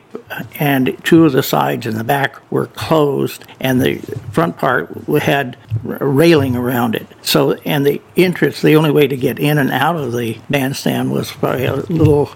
and 0.60 0.98
two 1.06 1.26
of 1.26 1.32
the 1.32 1.44
sides 1.44 1.86
and 1.86 1.96
the 1.96 2.04
back 2.04 2.52
were 2.52 2.68
closed, 2.68 3.46
and 3.62 3.80
the 3.80 4.00
front 4.32 4.58
part 4.58 4.90
had 5.22 5.56
railing 5.84 6.56
around 6.56 6.96
it. 6.96 7.08
So, 7.22 7.54
and 7.66 7.86
the 7.86 8.02
entrance, 8.18 8.62
the 8.62 8.76
only 8.76 8.92
way 8.92 9.08
to 9.08 9.16
get 9.16 9.40
in 9.40 9.58
and 9.58 9.72
out 9.72 9.96
of 9.96 10.12
the 10.12 10.38
bandstand 10.50 11.12
was 11.12 11.32
by 11.32 11.60
a 11.60 11.76
little, 11.76 12.30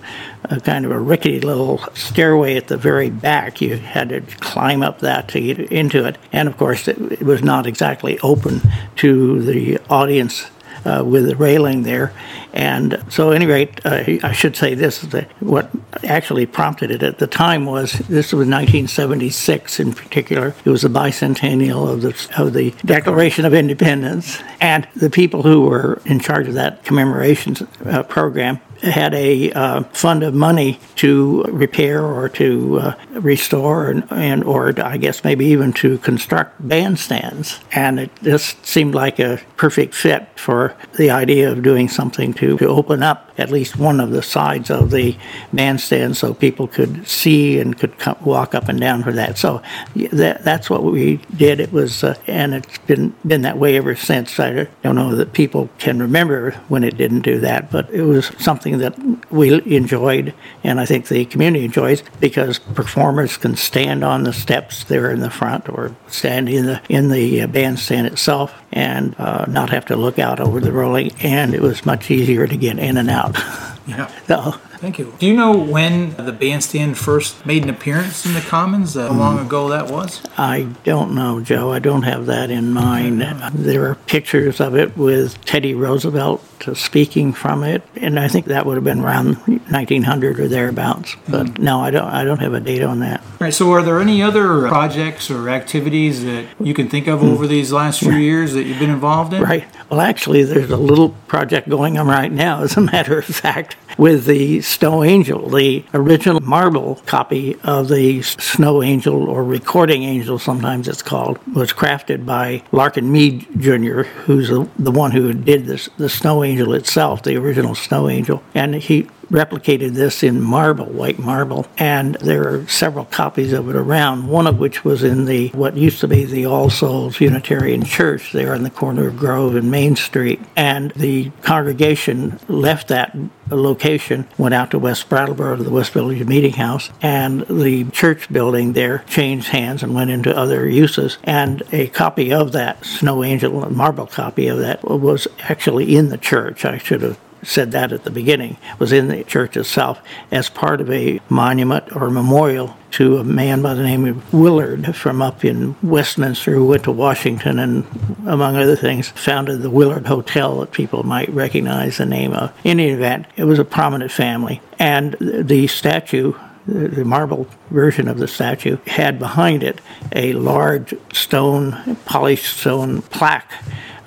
uh, 0.50 0.60
kind 0.60 0.86
of 0.86 0.92
a 0.92 1.00
rickety 1.00 1.39
little 1.39 1.80
stairway 1.94 2.56
at 2.56 2.68
the 2.68 2.77
very 2.77 3.10
back. 3.10 3.62
You 3.62 3.77
had 3.77 4.10
to 4.10 4.22
climb 4.22 4.82
up 4.82 5.00
that 5.00 5.27
to 5.30 5.42
get 5.42 5.60
into 5.72 6.06
it, 6.06 6.18
and 6.32 6.48
of 6.48 6.58
course, 6.58 6.88
it, 6.88 6.98
it 7.12 7.24
was 7.24 7.44
not 7.44 7.68
exactly 7.68 8.20
open 8.20 8.62
to 8.98 9.42
the 9.42 9.80
audience 9.89 10.48
uh, 10.86 11.04
with 11.04 11.27
the 11.27 11.36
railing 11.36 11.84
there. 11.84 12.13
And 12.54 13.04
so, 13.10 13.32
at 13.32 13.36
any 13.36 13.46
rate, 13.46 13.82
uh, 13.86 14.04
I 14.24 14.32
should 14.32 14.56
say 14.56 14.74
this: 14.74 15.04
is 15.04 15.25
what 15.39 15.70
actually 16.04 16.46
prompted 16.46 16.92
it 16.92 17.04
at 17.04 17.20
the 17.20 17.27
time 17.27 17.66
was 17.66 17.94
this 17.94 18.32
was 18.32 18.48
1976 18.48 19.80
in 19.80 19.94
particular. 19.94 20.56
It 20.66 20.70
was 20.70 20.82
the 20.82 20.89
bicentennial 20.89 21.88
of 21.92 22.01
the 22.01 22.42
of 22.42 22.54
the 22.54 22.72
Declaration 22.86 23.46
of 23.46 23.54
Independence, 23.54 24.42
and 24.62 24.88
the 24.96 25.10
people 25.10 25.44
who 25.44 25.62
were 25.62 26.01
in 26.06 26.20
charge 26.20 26.48
of 26.48 26.54
that 26.56 26.84
commemoration 26.84 27.56
uh, 27.86 28.04
program 28.04 28.60
had 28.81 29.13
a 29.13 29.51
uh, 29.51 29.84
fund 29.86 30.24
of 30.24 30.34
money 30.34 30.79
to 30.96 31.43
repair 31.43 32.05
or 32.05 32.29
to 32.29 32.79
uh, 32.79 32.96
restore 33.12 33.89
and, 33.89 34.03
and 34.12 34.43
or 34.43 34.74
I 34.79 34.98
guess 34.98 35.24
maybe 35.24 35.46
even 35.46 35.74
to 35.74 35.98
construct 36.00 36.62
bandstands. 36.67 37.60
And 37.72 38.00
it 38.00 38.12
just 38.24 38.65
seemed 38.65 38.96
like 38.96 39.19
a 39.19 39.39
perfect 39.57 39.93
fit 39.93 40.27
for 40.36 40.75
the 40.96 41.10
idea 41.10 41.51
of 41.51 41.63
doing 41.63 41.88
something 41.89 42.34
to, 42.36 42.57
to 42.57 42.67
open 42.67 43.03
up 43.03 43.27
at 43.38 43.51
least 43.51 43.77
one 43.77 44.00
of 44.00 44.12
the 44.12 44.24
sides 44.24 44.69
of 44.69 44.91
the 44.91 45.15
bandstand 45.53 46.17
so 46.17 46.34
people 46.34 46.67
could 46.67 47.07
see 47.07 47.60
and 47.60 47.77
could 47.77 47.98
come, 48.00 48.17
walk 48.22 48.55
up 48.55 48.67
and 48.67 48.79
down 48.79 49.03
for 49.03 49.12
that. 49.12 49.38
So 49.38 49.62
that, 49.96 50.43
that's 50.43 50.69
what 50.69 50.84
we 50.84 51.17
did. 51.36 51.60
It 51.60 51.72
was, 51.72 52.03
uh, 52.03 52.15
and 52.25 52.53
it's 52.53 52.77
been 52.79 53.15
been 53.25 53.43
that 53.43 53.57
way 53.57 53.77
ever 53.77 53.96
since. 53.96 54.39
I 54.39 54.67
don't 54.84 54.96
know 54.96 55.15
that 55.15 55.34
people 55.34 55.69
can 55.77 56.00
remember 56.00 56.51
when 56.67 56.84
it 56.84 56.98
didn't 56.98 57.22
do 57.22 57.39
that, 57.41 57.72
but 57.72 57.89
it 57.91 58.03
was 58.03 58.31
something 58.39 58.67
that 58.76 58.98
we 59.32 59.54
enjoyed, 59.76 60.34
and 60.64 60.80
I 60.80 60.86
think 60.86 61.08
the 61.08 61.26
community 61.26 61.66
enjoys 61.66 62.04
because 62.20 62.60
performers 62.60 63.38
can 63.38 63.56
stand 63.56 64.04
on 64.04 64.24
the 64.24 64.34
steps 64.34 64.84
there 64.86 65.12
in 65.12 65.20
the 65.20 65.30
front 65.30 65.70
or 65.70 65.96
stand 66.08 66.50
in 66.50 66.66
the 66.66 66.82
in 66.90 67.10
the 67.10 67.46
bandstand 67.46 68.08
itself 68.08 68.54
and 68.72 69.16
uh, 69.18 69.46
not 69.48 69.70
have 69.70 69.86
to 69.86 69.96
look 69.96 70.20
out 70.20 70.40
over 70.40 70.60
the 70.60 70.72
rolling. 70.72 71.12
And 71.22 71.54
it 71.54 71.62
was 71.62 71.86
much 71.86 72.12
easier 72.12 72.48
to 72.48 72.58
get 72.58 72.78
in 72.80 72.98
and 72.98 73.10
out. 73.10 73.38
Yeah. 73.86 74.12
So, 74.28 74.56
Thank 74.77 75.00
you. 75.00 75.13
Do 75.17 75.25
you 75.25 75.34
know 75.34 75.57
when 75.57 76.15
the 76.15 76.31
bandstand 76.31 76.98
first 76.98 77.46
made 77.46 77.63
an 77.63 77.69
appearance 77.69 78.25
in 78.25 78.34
the 78.34 78.41
Commons? 78.41 78.96
Uh, 78.96 79.12
how 79.12 79.17
long 79.19 79.39
ago 79.39 79.69
that 79.69 79.89
was? 79.89 80.22
I 80.38 80.67
don't 80.84 81.15
know, 81.15 81.41
Joe. 81.41 81.72
I 81.72 81.79
don't 81.79 82.03
have 82.03 82.27
that 82.27 82.51
in 82.51 82.72
mind. 82.72 83.22
There 83.53 83.89
are 83.89 83.96
pictures 83.96 84.62
of 84.62 84.75
it 84.75 84.96
with 84.96 85.43
Teddy 85.46 85.74
Roosevelt 85.74 86.43
uh, 86.67 86.74
speaking 86.74 87.34
from 87.34 87.63
it, 87.63 87.84
and 87.96 88.19
I 88.19 88.27
think 88.27 88.46
that 88.46 88.65
would 88.65 88.75
have 88.75 88.84
been 88.84 89.00
around 89.00 89.36
1900 89.38 90.39
or 90.39 90.48
thereabouts. 90.48 91.15
But 91.27 91.57
no, 91.60 91.79
I 91.79 91.91
don't. 91.91 92.07
I 92.07 92.24
don't 92.24 92.39
have 92.39 92.53
a 92.53 92.60
date 92.60 92.84
on 92.84 93.00
that. 93.00 93.22
All 93.22 93.27
right. 93.41 93.53
So, 93.53 93.72
are 93.72 93.81
there 93.81 94.00
any 94.00 94.22
other 94.22 94.67
projects 94.67 95.29
or 95.31 95.50
activities 95.50 96.24
that 96.24 96.48
you 96.60 96.74
can 96.74 96.89
think 96.89 97.07
of 97.07 97.24
over 97.24 97.48
these 97.48 97.72
last 97.72 98.00
few 98.00 98.13
years 98.13 98.53
that 98.53 98.63
you've 98.63 98.79
been 98.79 98.89
involved 98.89 99.34
in? 99.34 99.41
Right. 99.41 99.65
Well, 99.89 100.01
actually, 100.01 100.43
there's 100.43 100.69
a 100.69 100.77
little 100.77 101.10
project 101.27 101.69
going 101.69 101.98
on 101.98 102.07
right 102.07 102.31
now, 102.31 102.62
as 102.63 102.75
a 102.77 102.81
matter 102.81 103.19
of 103.19 103.25
fact, 103.25 103.75
with 103.98 104.25
the 104.25 104.62
Snow 104.68 105.02
Angel, 105.02 105.50
the 105.50 105.86
original 105.94 106.42
marble 106.42 106.96
copy 107.06 107.56
of 107.64 107.88
the 107.88 108.22
Snow 108.22 108.84
Angel, 108.84 109.30
or 109.30 109.42
Recording 109.42 110.04
Angel, 110.04 110.38
sometimes 110.38 110.90
it's 110.90 111.02
called, 111.02 111.40
was 111.56 111.72
crafted 111.72 112.26
by 112.26 112.62
Larkin 112.74 113.10
Mead 113.10 113.48
Jr., 113.58 114.02
who's 114.02 114.50
the, 114.50 114.70
the 114.78 114.92
one 114.92 115.12
who 115.12 115.32
did 115.32 115.68
this, 115.68 115.88
the 115.98 116.10
Snow 116.10 116.44
Angel 116.44 116.74
itself, 116.74 117.24
the 117.24 117.38
original 117.38 117.76
Snow 117.76 118.10
Angel. 118.10 118.44
And 118.54 118.76
he 118.76 119.08
replicated 119.29 119.93
this 119.93 120.24
in 120.24 120.41
marble, 120.41 120.86
white 120.86 121.19
marble, 121.19 121.67
and 121.77 122.15
there 122.15 122.48
are 122.48 122.67
several 122.67 123.05
copies 123.05 123.53
of 123.53 123.69
it 123.69 123.75
around, 123.75 124.27
one 124.27 124.48
of 124.48 124.60
which 124.60 124.84
was 124.84 125.03
in 125.03 125.25
the 125.25 125.50
what 125.50 125.75
used 125.75 126.00
to 126.01 126.07
be 126.07 126.25
the 126.25 126.46
All 126.46 126.69
Souls 126.69 127.19
Unitarian 127.19 127.84
Church 127.84 128.31
there 128.31 128.53
on 128.53 128.63
the 128.63 128.69
corner 128.69 129.07
of 129.07 129.17
Grove 129.17 129.55
and 129.55 129.69
Main 129.72 129.96
Street. 129.96 130.39
And 130.55 130.91
the 130.91 131.31
congregation 131.41 132.39
left 132.48 132.88
that 132.88 133.15
location, 133.50 134.27
went 134.38 134.53
out 134.53 134.72
to 134.72 134.79
West 134.79 135.10
Brattleboro 135.10 135.57
to 135.57 135.63
the 135.63 135.69
West 135.69 135.93
Village 135.93 136.25
Meeting 136.25 136.53
House, 136.53 136.89
and 137.01 137.41
the 137.48 137.86
church 137.91 138.31
building 138.31 138.74
there 138.74 139.03
changed 139.07 139.50
hands 139.50 139.84
and 139.84 139.96
went 139.96 140.10
into 140.10 140.36
other 140.36 140.67
uses. 140.67 141.17
And 141.24 141.63
a 141.72 141.88
copy 141.88 142.34
of 142.34 142.51
that 142.53 142.86
Snow 142.86 143.24
Angel, 143.24 143.69
marble 143.72 144.07
copy 144.07 144.48
of 144.48 144.60
that, 144.60 144.84
was 144.84 145.27
actually 145.39 145.96
in 145.96 146.10
the 146.10 146.17
church. 146.17 146.65
I 146.65 146.77
should 146.77 147.01
have 147.01 147.19
said 147.44 147.72
that 147.72 147.91
at 147.91 148.03
the 148.03 148.12
beginning, 148.12 148.58
was 148.79 148.91
in 148.91 149.08
the 149.08 149.24
church 149.24 149.58
itself 149.58 150.01
as 150.32 150.50
part 150.50 150.82
of 150.82 150.91
a 150.91 151.20
monument 151.29 151.96
or 151.96 152.10
memorial 152.10 152.75
to 152.91 153.17
a 153.17 153.24
man 153.24 153.62
by 153.62 153.74
the 153.74 153.84
name 153.84 154.06
of 154.06 154.34
Willard 154.34 154.96
from 154.96 155.22
up 155.22 155.44
in 155.44 155.75
Westminster 155.84 156.53
who 156.53 156.65
went 156.65 156.84
to 156.86 156.91
Washington 156.91 157.60
and, 157.60 157.86
among 158.25 158.56
other 158.56 158.75
things, 158.75 159.10
founded 159.10 159.62
the 159.62 159.70
Willard 159.70 160.08
Hotel 160.08 160.60
that 160.60 160.72
people 160.72 161.03
might 161.03 161.29
recognize 161.29 161.98
the 161.98 162.06
name 162.06 162.34
of. 162.34 162.53
In 162.63 162.79
any 162.79 162.89
event, 162.89 163.27
it 163.36 163.44
was 163.44 163.60
a 163.60 163.65
prominent 163.65 164.12
family. 164.12 164.62
And 164.79 165.15
the 165.20 165.67
statue 165.67 166.34
the 166.67 167.06
marble 167.06 167.48
version 167.70 168.08
of 168.08 168.17
the 168.17 168.27
statue 168.27 168.77
had 168.88 169.17
behind 169.17 169.63
it 169.63 169.79
a 170.13 170.34
large 170.34 170.94
stone, 171.13 171.96
polished 172.06 172.58
stone 172.58 173.01
plaque 173.03 173.51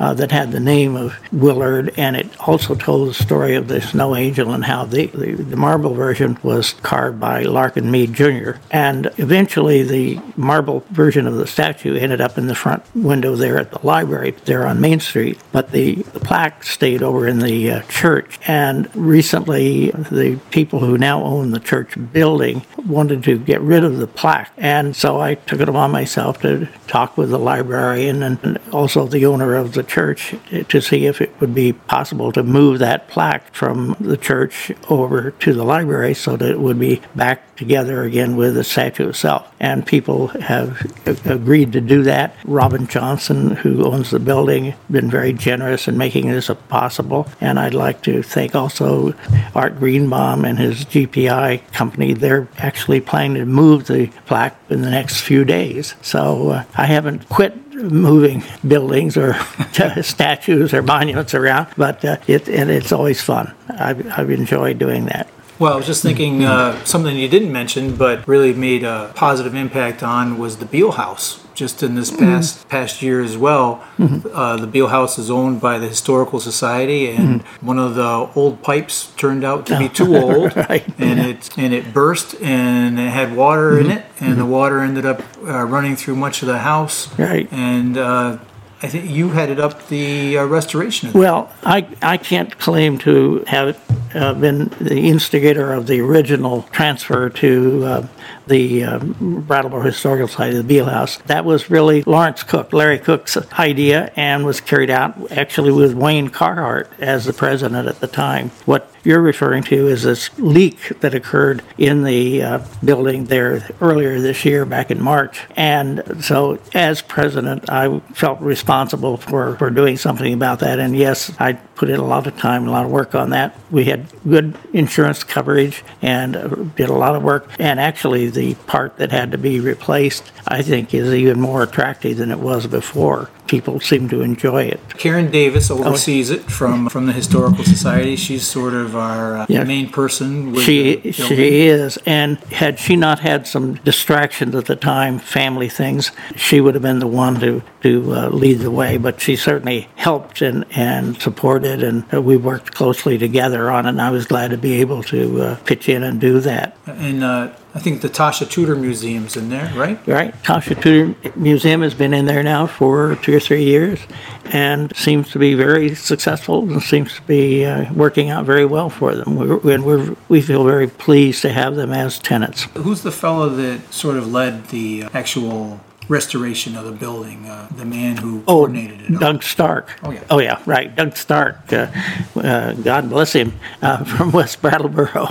uh, 0.01 0.15
that 0.15 0.33
had 0.33 0.51
the 0.51 0.61
name 0.61 0.97
of 0.97 1.15
Willard, 1.31 1.93
and 1.97 2.17
it 2.17 2.29
also 2.41 2.75
told 2.75 3.11
the 3.11 3.15
story 3.15 3.55
of 3.55 3.69
the 3.69 3.83
Snow 3.83 4.17
Angel 4.17 4.53
and 4.53 4.65
how 4.65 4.87
the, 4.87 5.07
the, 5.09 5.35
the 5.35 5.57
marble 5.57 5.93
version 5.93 6.39
was 6.43 6.73
carved 6.73 7.21
by 7.21 7.43
Larkin 7.43 7.91
Mead 7.91 8.15
Jr. 8.15 8.53
And 8.71 9.11
eventually, 9.19 9.83
the 9.83 10.19
marble 10.37 10.85
version 10.91 11.27
of 11.27 11.35
the 11.35 11.47
statue 11.47 11.97
ended 11.97 12.23
up 12.23 12.39
in 12.39 12.47
the 12.47 12.55
front 12.55 12.83
window 12.95 13.37
there 13.37 13.59
at 13.59 13.71
the 13.71 13.87
library 13.87 14.31
there 14.47 14.67
on 14.67 14.81
Main 14.81 15.01
Street, 15.01 15.39
but 15.53 15.71
the, 15.71 15.97
the 15.97 16.21
plaque 16.21 16.65
stayed 16.65 17.03
over 17.03 17.29
in 17.29 17.41
the 17.41 17.71
uh, 17.71 17.83
church. 17.83 18.41
And 18.47 18.89
recently, 18.97 19.91
the 19.91 20.41
people 20.51 20.81
who 20.81 20.97
now 20.97 21.23
own 21.23 21.51
the 21.51 21.61
church 21.61 21.95
building 22.11 22.65
wanted 22.87 23.23
to 23.25 23.39
get 23.39 23.61
rid 23.61 23.85
of 23.85 23.99
the 23.99 24.07
plaque, 24.07 24.51
and 24.57 24.97
so 24.97 25.21
I 25.21 25.35
took 25.35 25.61
it 25.61 25.69
upon 25.69 25.91
myself 25.91 26.41
to 26.41 26.67
talk 26.87 27.19
with 27.19 27.29
the 27.29 27.39
librarian 27.39 28.23
and 28.23 28.59
also 28.73 29.07
the 29.07 29.27
owner 29.27 29.55
of 29.55 29.75
the 29.75 29.90
church 29.91 30.35
to 30.69 30.81
see 30.81 31.07
if 31.07 31.21
it 31.21 31.33
would 31.41 31.55
be 31.55 31.73
possible 31.73 32.31
to 32.31 32.43
move 32.45 32.79
that 32.79 33.09
plaque 33.09 33.53
from 33.53 33.97
the 33.99 34.17
church 34.17 34.71
over 34.89 35.33
to 35.33 35.53
the 35.53 35.65
library 35.65 36.15
so 36.15 36.37
that 36.37 36.49
it 36.49 36.61
would 36.61 36.79
be 36.79 37.03
back 37.17 37.57
together 37.57 38.05
again 38.05 38.37
with 38.37 38.55
the 38.55 38.65
statue 38.65 39.09
itself. 39.09 39.53
And 39.59 39.85
people 39.85 40.29
have 40.29 40.81
agreed 41.27 41.73
to 41.73 41.81
do 41.81 42.05
that. 42.05 42.35
Robin 42.45 42.87
Johnson, 42.87 43.51
who 43.51 43.85
owns 43.85 44.11
the 44.11 44.21
building, 44.21 44.75
been 44.91 45.11
very 45.11 45.33
generous 45.33 45.89
in 45.89 45.99
making 45.99 46.29
this 46.29 46.51
possible. 46.69 47.29
And 47.41 47.59
I'd 47.59 47.75
like 47.75 48.03
to 48.03 48.23
thank 48.23 48.55
also 48.55 49.13
Art 49.55 49.79
Greenbaum 49.79 50.45
and 50.45 50.59
his 50.59 50.85
GPI 50.85 51.73
company. 51.73 52.15
They're 52.15 52.49
actually 52.59 53.01
planning 53.01 53.39
to 53.39 53.45
move 53.45 53.89
the 53.89 54.07
plaque 54.27 54.57
in 54.71 54.83
the 54.83 54.91
next 54.91 55.21
few 55.21 55.45
days. 55.45 55.95
So 56.01 56.51
uh, 56.51 56.65
I 56.77 56.87
haven't 56.87 57.29
quit 57.29 57.70
moving 57.83 58.43
buildings 58.67 59.17
or 59.17 59.35
statues 60.03 60.75
or 60.75 60.83
monuments 60.83 61.35
around, 61.35 61.69
but 61.77 62.05
uh, 62.05 62.17
it, 62.27 62.49
and 62.49 62.71
it's 62.71 62.93
always 62.93 63.21
fun. 63.21 63.55
I've, 63.69 64.07
I've 64.19 64.31
enjoyed 64.31 64.79
doing 64.79 65.07
that. 65.07 65.29
Well, 65.59 65.75
I 65.75 65.77
was 65.77 65.87
just 65.87 66.03
thinking 66.03 66.43
uh, 66.43 66.83
something 66.85 67.19
you 67.19 67.29
didn't 67.29 67.53
mention, 67.53 67.95
but 67.95 68.27
really 68.27 68.55
made 68.55 68.83
a 68.83 69.13
positive 69.15 69.55
impact 69.55 70.03
on 70.03 70.39
was 70.39 70.57
the 70.57 70.65
Beal 70.65 70.93
House. 70.93 71.45
Just 71.61 71.83
in 71.83 71.95
this 71.95 72.11
past 72.11 72.67
past 72.71 73.03
year 73.03 73.21
as 73.21 73.37
well, 73.37 73.85
uh, 74.33 74.57
the 74.57 74.67
Beal 74.67 74.87
House 74.87 75.19
is 75.19 75.31
owned 75.31 75.61
by 75.61 75.77
the 75.79 75.89
Historical 75.89 76.41
Society, 76.41 77.11
and 77.11 77.43
one 77.61 77.79
of 77.79 77.97
the 77.97 78.31
old 78.35 78.63
pipes 78.63 79.13
turned 79.19 79.45
out 79.45 79.67
to 79.67 79.79
be 79.79 79.87
too 80.01 80.17
old, 80.17 80.57
Right. 80.57 80.87
and 80.99 81.21
it 81.21 81.51
and 81.59 81.75
it 81.75 81.93
burst, 81.93 82.35
and 82.41 82.99
it 82.99 83.11
had 83.11 83.37
water 83.37 83.79
in 83.79 83.91
it, 83.91 84.07
and 84.21 84.39
the 84.39 84.47
water 84.47 84.81
ended 84.81 85.05
up 85.05 85.21
uh, 85.47 85.63
running 85.65 85.97
through 85.97 86.17
much 86.17 86.41
of 86.41 86.49
the 86.49 86.61
house, 86.61 87.13
Right. 87.19 87.47
and 87.53 87.99
uh, 87.99 88.39
I 88.83 88.89
think 88.89 89.11
you 89.11 89.29
headed 89.29 89.61
up 89.61 89.89
the 89.89 90.39
uh, 90.39 90.45
restoration. 90.47 91.13
Well, 91.13 91.53
I, 91.63 91.87
I 92.01 92.17
can't 92.17 92.59
claim 92.59 92.97
to 92.99 93.45
have 93.47 93.79
uh, 94.15 94.33
been 94.35 94.69
the 94.81 95.09
instigator 95.09 95.73
of 95.73 95.87
the 95.87 96.01
original 96.01 96.63
transfer 96.73 97.29
to 97.29 97.85
uh, 97.85 98.07
the 98.47 98.85
um, 98.85 99.45
Brattleboro 99.47 99.83
Historical 99.83 100.29
Society, 100.29 100.57
of 100.57 100.67
the 100.67 100.69
Beal 100.69 100.87
House. 100.87 101.19
That 101.27 101.45
was 101.45 101.69
really 101.69 102.03
Lawrence 102.03 102.43
Cook, 102.43 102.73
Larry 102.73 102.99
Cook's 102.99 103.37
idea, 103.59 104.13
and 104.17 104.47
was 104.47 104.63
carried 104.63 104.91
out 104.91 105.31
actually 105.31 105.73
with 105.73 105.93
Wayne 105.93 106.29
Carhart 106.29 106.91
as 106.99 107.27
the 107.27 107.35
president 107.35 107.87
at 107.87 108.01
the 108.01 108.09
time. 108.09 108.49
What 108.65 108.91
you're 109.05 109.21
referring 109.21 109.63
to 109.65 109.89
is 109.89 110.03
this 110.03 110.31
leak 110.39 111.01
that 111.01 111.15
occurred 111.15 111.63
in 111.79 112.05
the 112.05 112.43
uh, 112.43 112.65
building 112.85 113.25
there 113.25 113.69
earlier 113.81 114.21
this 114.21 114.45
year, 114.45 114.65
back 114.65 114.91
in 114.91 115.03
March. 115.03 115.47
And 115.57 116.03
so, 116.23 116.59
as 116.75 117.03
president, 117.03 117.71
I 117.71 118.01
felt 118.15 118.41
responsible 118.41 119.17
for, 119.17 119.57
for 119.57 119.71
doing 119.71 119.97
something 119.97 120.33
about 120.33 120.61
that. 120.61 120.79
And 120.79 120.97
yes, 120.97 121.33
I 121.39 121.59
put 121.81 121.89
in 121.89 121.99
a 121.99 122.05
lot 122.05 122.27
of 122.27 122.37
time, 122.37 122.69
a 122.69 122.71
lot 122.71 122.85
of 122.85 122.91
work 122.91 123.15
on 123.15 123.31
that. 123.31 123.57
We 123.71 123.87
had 123.87 124.05
good 124.29 124.55
insurance 124.75 125.25
coverage 125.25 125.83
and 126.03 126.37
uh, 126.37 126.49
did 126.77 126.91
a 126.91 126.93
lot 126.93 127.17
of 127.17 127.23
work. 127.23 127.49
And 127.59 127.81
actually, 127.81 128.29
the 128.29 128.55
part 128.67 128.99
that 128.99 129.11
had 129.11 129.33
to 129.33 129.39
be 129.39 129.61
replaced, 129.61 130.31
I 130.47 130.61
think, 130.61 130.93
is 130.93 131.11
even 131.15 131.41
more 131.41 131.63
attractive 131.63 132.19
than 132.19 132.31
it 132.31 132.39
was 132.39 132.67
before. 132.67 133.31
People 133.47 133.81
seem 133.81 134.09
to 134.11 134.21
enjoy 134.21 134.65
it. 134.65 134.79
Karen 134.99 135.29
Davis 135.31 135.71
oversees 135.73 136.31
it 136.31 136.43
from, 136.43 136.89
from 136.89 137.07
the 137.07 137.13
Historical 137.13 137.65
Society. 137.65 138.15
She's 138.15 138.47
sort 138.47 138.75
of 138.75 138.95
our 138.95 139.39
uh, 139.39 139.47
Yeah. 139.49 139.65
main 139.65 139.89
person. 139.91 140.53
With 140.53 140.63
She 140.63 141.11
she 141.13 141.67
is, 141.67 141.99
and 142.07 142.39
had 142.53 142.79
she 142.79 142.95
not 142.95 143.19
had 143.21 143.47
some 143.49 143.75
distractions 143.91 144.55
at 144.55 144.67
the 144.67 144.77
time, 144.77 145.19
family 145.19 145.69
things, 145.69 146.13
she 146.37 146.61
would 146.61 146.75
have 146.75 146.83
been 146.83 147.01
the 147.01 147.09
one 147.25 147.41
to 147.41 147.63
to 147.83 148.15
uh, 148.15 148.29
lead 148.29 148.59
the 148.61 148.71
way. 148.71 148.99
But 148.99 149.21
she 149.21 149.35
certainly 149.35 149.89
helped 149.97 150.43
and 150.43 150.65
and 150.71 151.21
supported, 151.21 151.70
and 151.79 152.05
uh, 152.13 152.21
we 152.21 152.37
worked 152.37 152.75
closely 152.75 153.19
together 153.19 153.71
on 153.71 153.87
it. 153.87 153.91
And 153.91 154.03
I 154.03 154.11
was 154.11 154.27
glad 154.27 154.51
to 154.51 154.59
be 154.59 154.81
able 154.81 155.03
to 155.05 155.43
uh, 155.43 155.57
pitch 155.65 155.89
in 155.89 156.03
and 156.03 156.21
do 156.21 156.41
that. 156.41 156.77
And 156.87 157.23
uh, 157.23 157.53
I 157.75 157.79
think 157.79 158.01
the 158.01 158.09
Tasha 158.09 158.51
Tudor 158.51 158.75
Museum's 158.75 159.37
in 159.37 159.49
there, 159.49 159.73
right? 159.77 159.99
Right, 160.07 160.35
Tasha 160.43 160.81
Tudor 160.81 161.15
Museum 161.37 161.83
has 161.83 161.95
been 161.95 162.13
in 162.13 162.27
there 162.27 162.43
now 162.43 162.67
for 162.67 163.17
two 163.23 163.37
or 163.37 163.41
three 163.41 163.63
years, 163.63 164.01
and 164.47 164.95
seems 164.97 165.31
to 165.31 165.39
be 165.39 165.55
very 165.55 165.95
successful 165.95 166.69
and 166.69 166.83
seems 166.83 167.15
to 167.15 167.23
be 167.23 167.65
uh, 167.65 167.93
working 167.93 168.29
out 168.29 168.45
very 168.45 168.65
well 168.65 168.91
for 168.91 169.15
them. 169.15 169.37
We're, 169.37 169.75
and 169.75 169.85
we're 169.85 170.17
we 170.29 170.43
feel 170.43 170.65
very 170.65 170.89
pleased 170.89 171.43
to 171.43 171.53
have 171.53 171.77
them 171.77 171.93
as 171.93 172.19
tenants. 172.19 172.65
Who's 172.77 173.03
the 173.03 173.13
fellow 173.13 173.49
that 173.51 173.95
sort 173.95 174.17
of 174.17 174.27
led 174.33 174.69
the 174.69 175.05
actual 175.15 175.81
restoration 176.11 176.77
of 176.77 176.85
the 176.85 176.93
building? 176.93 177.47
Uh, 177.47 177.69
the 177.75 177.85
man 177.85 178.17
who 178.17 178.43
coordinated 178.43 179.01
it. 179.03 179.13
all? 179.13 179.19
Doug 179.21 179.43
Stark. 179.43 179.99
Oh, 180.03 180.11
yeah. 180.11 180.25
Oh, 180.29 180.39
yeah, 180.39 180.63
right. 180.67 180.95
Doug 180.95 181.17
Stark. 181.17 181.73
Uh, 181.73 181.91
uh, 182.37 182.73
God 182.75 183.09
bless 183.09 183.33
him 183.33 183.59
uh, 183.81 184.05
from 184.17 184.33
West 184.33 184.61
Brattleboro. 184.61 185.27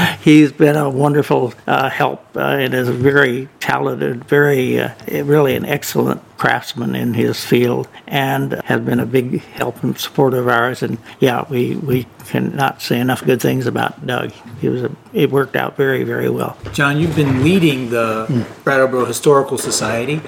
He's 0.22 0.52
been 0.52 0.76
a 0.76 0.88
wonderful 0.88 1.52
uh, 1.66 1.90
help 1.90 2.24
uh, 2.36 2.40
and 2.40 2.72
is 2.72 2.88
a 2.88 2.92
very 2.92 3.48
talented, 3.58 4.24
very, 4.24 4.80
uh, 4.80 4.94
really 5.08 5.54
an 5.56 5.66
excellent 5.66 6.22
craftsman 6.44 6.94
in 6.94 7.12
his 7.12 7.44
field 7.44 7.86
and 8.06 8.52
has 8.64 8.80
been 8.80 8.98
a 8.98 9.04
big 9.06 9.40
help 9.60 9.82
and 9.84 9.98
support 9.98 10.32
of 10.32 10.48
ours. 10.48 10.82
And 10.82 10.96
yeah, 11.20 11.44
we, 11.50 11.76
we 11.76 12.06
cannot 12.30 12.80
say 12.80 12.98
enough 12.98 13.22
good 13.24 13.42
things 13.42 13.66
about 13.66 14.06
Doug. 14.06 14.32
He 14.60 14.68
was 14.70 14.82
a, 14.82 14.90
it 15.12 15.30
worked 15.30 15.54
out 15.54 15.76
very, 15.76 16.02
very 16.02 16.30
well. 16.30 16.56
John, 16.72 16.98
you've 16.98 17.14
been 17.16 17.44
leading 17.44 17.90
the 17.90 18.10
Hmm. 18.30 18.42
Brattleboro 18.64 19.04
Historical 19.06 19.58
Society 19.58 20.20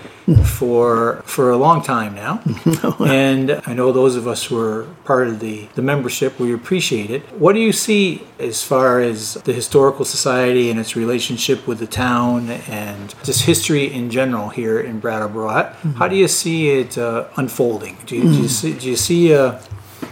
for 0.45 1.23
for 1.25 1.51
a 1.51 1.57
long 1.57 1.83
time 1.83 2.15
now, 2.15 2.41
and 3.01 3.61
I 3.67 3.75
know 3.75 3.93
those 3.93 4.17
of 4.17 4.27
us 4.27 4.45
who 4.45 4.59
are 4.61 4.85
part 5.05 5.29
of 5.29 5.41
the 5.41 5.69
the 5.75 5.83
membership 5.83 6.39
we 6.39 6.53
appreciate 6.55 7.11
it. 7.11 7.23
What 7.39 7.53
do 7.55 7.61
you 7.61 7.73
see 7.73 8.23
as 8.39 8.63
far 8.63 9.01
as 9.01 9.35
the 9.45 9.53
historical 9.53 10.05
society 10.05 10.71
and 10.71 10.79
its 10.81 10.97
relationship 10.97 11.67
with 11.67 11.79
the 11.79 11.87
town 11.87 12.51
and 12.69 13.15
just 13.25 13.43
history 13.45 13.85
in 13.93 14.11
general 14.11 14.49
here 14.49 14.81
in 14.81 15.01
Brattleboro? 15.01 15.49
How, 15.49 15.63
Hmm. 15.83 16.02
How 16.03 16.09
do 16.09 16.17
you 16.17 16.27
see 16.27 16.69
it 16.69 16.99
uh, 16.99 17.29
unfolding? 17.37 17.97
Do 18.07 18.17
you, 18.17 18.23
do 18.25 18.43
you 18.43 18.49
see 18.49 18.73
do 18.73 18.89
you 18.89 18.97
see 18.97 19.31
a 19.31 19.63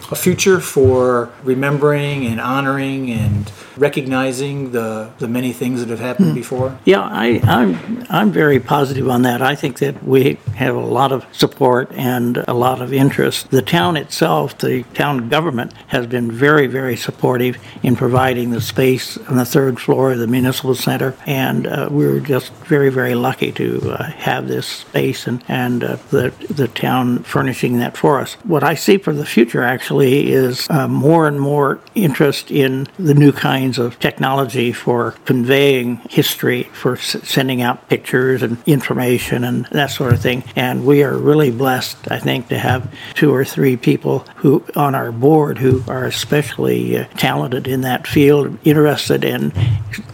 a 0.09 0.15
future 0.15 0.61
for 0.61 1.29
remembering 1.43 2.25
and 2.25 2.39
honoring 2.39 3.11
and 3.11 3.51
recognizing 3.81 4.71
the, 4.71 5.09
the 5.17 5.27
many 5.27 5.51
things 5.51 5.79
that 5.81 5.89
have 5.89 5.99
happened 5.99 6.29
Hmm. 6.29 6.35
before? 6.35 6.77
Yeah, 6.85 7.01
I, 7.01 7.41
I'm 7.43 8.05
I'm 8.09 8.31
very 8.31 8.59
positive 8.59 9.09
on 9.09 9.23
that. 9.23 9.41
I 9.41 9.55
think 9.55 9.79
that 9.79 10.03
we 10.03 10.37
have 10.55 10.75
a 10.75 10.79
lot 10.99 11.11
of 11.11 11.25
support 11.31 11.91
and 11.93 12.37
a 12.47 12.53
lot 12.53 12.79
of 12.81 12.93
interest. 12.93 13.49
The 13.49 13.63
town 13.63 13.97
itself, 13.97 14.57
the 14.59 14.83
town 14.93 15.29
government, 15.29 15.73
has 15.87 16.05
been 16.05 16.31
very, 16.31 16.67
very 16.67 16.95
supportive 16.95 17.57
in 17.81 17.95
providing 17.95 18.51
the 18.51 18.61
space 18.61 19.17
on 19.29 19.35
the 19.37 19.45
third 19.45 19.79
floor 19.79 20.11
of 20.11 20.19
the 20.19 20.27
municipal 20.27 20.75
center, 20.75 21.15
and 21.25 21.65
uh, 21.65 21.87
we're 21.89 22.19
just 22.19 22.53
very, 22.69 22.89
very 22.89 23.15
lucky 23.15 23.51
to 23.53 23.67
uh, 23.93 24.03
have 24.29 24.47
this 24.47 24.67
space 24.67 25.25
and 25.27 25.43
and 25.47 25.83
uh, 25.83 25.95
the 26.11 26.31
the 26.49 26.67
town 26.67 27.23
furnishing 27.23 27.79
that 27.79 27.97
for 27.97 28.19
us. 28.19 28.33
What 28.43 28.63
I 28.63 28.75
see 28.75 28.97
for 28.97 29.13
the 29.13 29.25
future 29.25 29.63
actually 29.63 30.31
is 30.31 30.67
uh, 30.69 30.87
more 30.87 31.27
and 31.27 31.39
more 31.39 31.79
interest 31.95 32.51
in 32.51 32.87
the 32.99 33.15
new 33.15 33.31
kinds 33.31 33.70
of 33.77 33.99
technology 33.99 34.71
for 34.71 35.11
conveying 35.25 35.97
history, 36.09 36.63
for 36.73 36.93
s- 36.97 37.17
sending 37.23 37.61
out 37.61 37.89
pictures 37.89 38.43
and 38.43 38.57
information 38.65 39.43
and 39.43 39.65
that 39.71 39.87
sort 39.91 40.13
of 40.13 40.21
thing. 40.21 40.43
And 40.55 40.85
we 40.85 41.03
are 41.03 41.17
really 41.17 41.51
blessed, 41.51 42.11
I 42.11 42.19
think, 42.19 42.47
to 42.49 42.57
have 42.57 42.93
two 43.13 43.33
or 43.33 43.45
three 43.45 43.77
people 43.77 44.19
who 44.35 44.63
on 44.75 44.95
our 44.95 45.11
board 45.11 45.57
who 45.57 45.83
are 45.87 46.05
especially 46.05 46.97
uh, 46.97 47.05
talented 47.17 47.67
in 47.67 47.81
that 47.81 48.07
field, 48.07 48.57
interested 48.63 49.23
in 49.23 49.51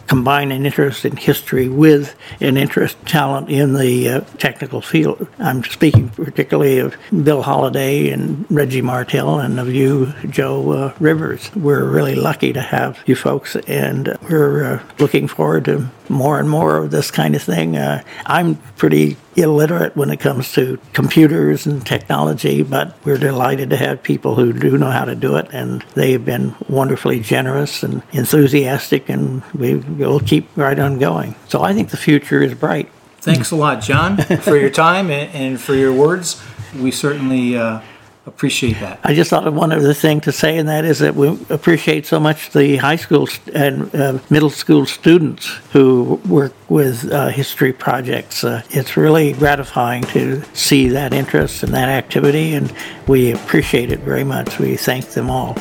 combining 0.07 0.65
interest 0.65 1.05
in 1.05 1.15
history 1.15 1.69
with 1.69 2.15
an 2.39 2.57
interest 2.57 2.97
talent 3.05 3.49
in 3.49 3.73
the 3.73 4.09
uh, 4.09 4.21
technical 4.37 4.81
field. 4.81 5.27
I'm 5.39 5.63
speaking 5.63 6.09
particularly 6.09 6.79
of 6.79 6.95
Bill 7.23 7.43
Holliday 7.43 8.09
and 8.09 8.45
Reggie 8.49 8.81
Martell 8.81 9.39
and 9.39 9.59
of 9.59 9.73
you, 9.73 10.13
Joe 10.29 10.71
uh, 10.71 10.93
Rivers. 10.99 11.53
We're 11.55 11.85
really 11.85 12.15
lucky 12.15 12.53
to 12.53 12.61
have 12.61 12.97
you 13.05 13.15
folks, 13.15 13.55
and 13.55 14.17
we're 14.29 14.75
uh, 14.75 14.83
looking 14.99 15.27
forward 15.27 15.65
to 15.65 15.87
more 16.09 16.39
and 16.39 16.49
more 16.49 16.77
of 16.77 16.91
this 16.91 17.11
kind 17.11 17.35
of 17.35 17.43
thing. 17.43 17.77
Uh, 17.77 18.03
I'm 18.25 18.55
pretty 18.77 19.17
illiterate 19.37 19.95
when 19.95 20.09
it 20.09 20.19
comes 20.19 20.51
to 20.53 20.79
computers 20.93 21.65
and 21.65 21.85
technology, 21.85 22.63
but 22.63 22.97
we're 23.05 23.19
delighted 23.19 23.69
to 23.69 23.77
have 23.77 24.01
people 24.01 24.35
who 24.35 24.51
do 24.51 24.77
know 24.77 24.89
how 24.89 25.05
to 25.05 25.15
do 25.15 25.35
it, 25.35 25.47
and 25.53 25.83
they 25.93 26.11
have 26.11 26.25
been 26.25 26.55
wonderfully 26.67 27.19
generous 27.19 27.83
and 27.83 28.01
enthusiastic, 28.11 29.07
and 29.07 29.43
we 29.53 29.75
will 29.75 30.19
keep 30.19 30.49
right 30.57 30.79
on 30.79 30.97
going. 30.97 31.35
So 31.47 31.61
I 31.61 31.73
think 31.73 31.89
the 31.89 31.97
future 31.97 32.41
is 32.41 32.55
bright. 32.55 32.89
Thanks 33.19 33.51
a 33.51 33.55
lot, 33.55 33.81
John, 33.81 34.17
for 34.17 34.57
your 34.57 34.69
time 34.87 35.11
and, 35.11 35.33
and 35.33 35.61
for 35.61 35.75
your 35.75 35.93
words. 35.93 36.41
We 36.75 36.91
certainly 36.91 37.57
uh, 37.57 37.81
appreciate 38.27 38.79
that. 38.81 38.99
I 39.03 39.13
just 39.13 39.29
thought 39.29 39.47
of 39.47 39.53
one 39.53 39.71
other 39.71 39.93
thing 39.93 40.21
to 40.21 40.31
say, 40.31 40.57
and 40.57 40.67
that 40.69 40.85
is 40.85 40.99
that 40.99 41.15
we 41.15 41.29
appreciate 41.49 42.05
so 42.05 42.19
much 42.19 42.51
the 42.51 42.77
high 42.77 42.97
school 42.97 43.27
and 43.53 43.93
uh, 43.95 44.19
middle 44.29 44.49
school 44.49 44.85
students 44.85 45.47
who 45.71 46.21
work 46.27 46.53
with 46.69 47.11
uh, 47.11 47.29
history 47.29 47.73
projects. 47.73 48.43
Uh, 48.43 48.61
it's 48.69 48.97
really 48.97 49.33
gratifying 49.33 50.03
to 50.03 50.43
see 50.53 50.89
that 50.89 51.13
interest 51.13 51.63
and 51.63 51.73
that 51.73 51.89
activity, 51.89 52.53
and 52.53 52.73
we 53.07 53.31
appreciate 53.31 53.91
it 53.91 53.99
very 54.01 54.23
much. 54.23 54.59
We 54.59 54.75
thank 54.75 55.07
them 55.09 55.29
all. 55.29 55.57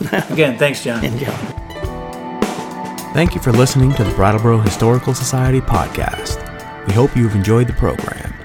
Again, 0.30 0.58
thanks, 0.58 0.82
John. 0.82 1.04
Enjoy. 1.04 1.26
Thank 3.12 3.34
you 3.34 3.40
for 3.40 3.52
listening 3.52 3.94
to 3.94 4.04
the 4.04 4.14
Brattleboro 4.14 4.58
Historical 4.58 5.14
Society 5.14 5.60
podcast. 5.60 6.42
We 6.86 6.92
hope 6.92 7.16
you've 7.16 7.34
enjoyed 7.34 7.66
the 7.66 7.72
program. 7.72 8.35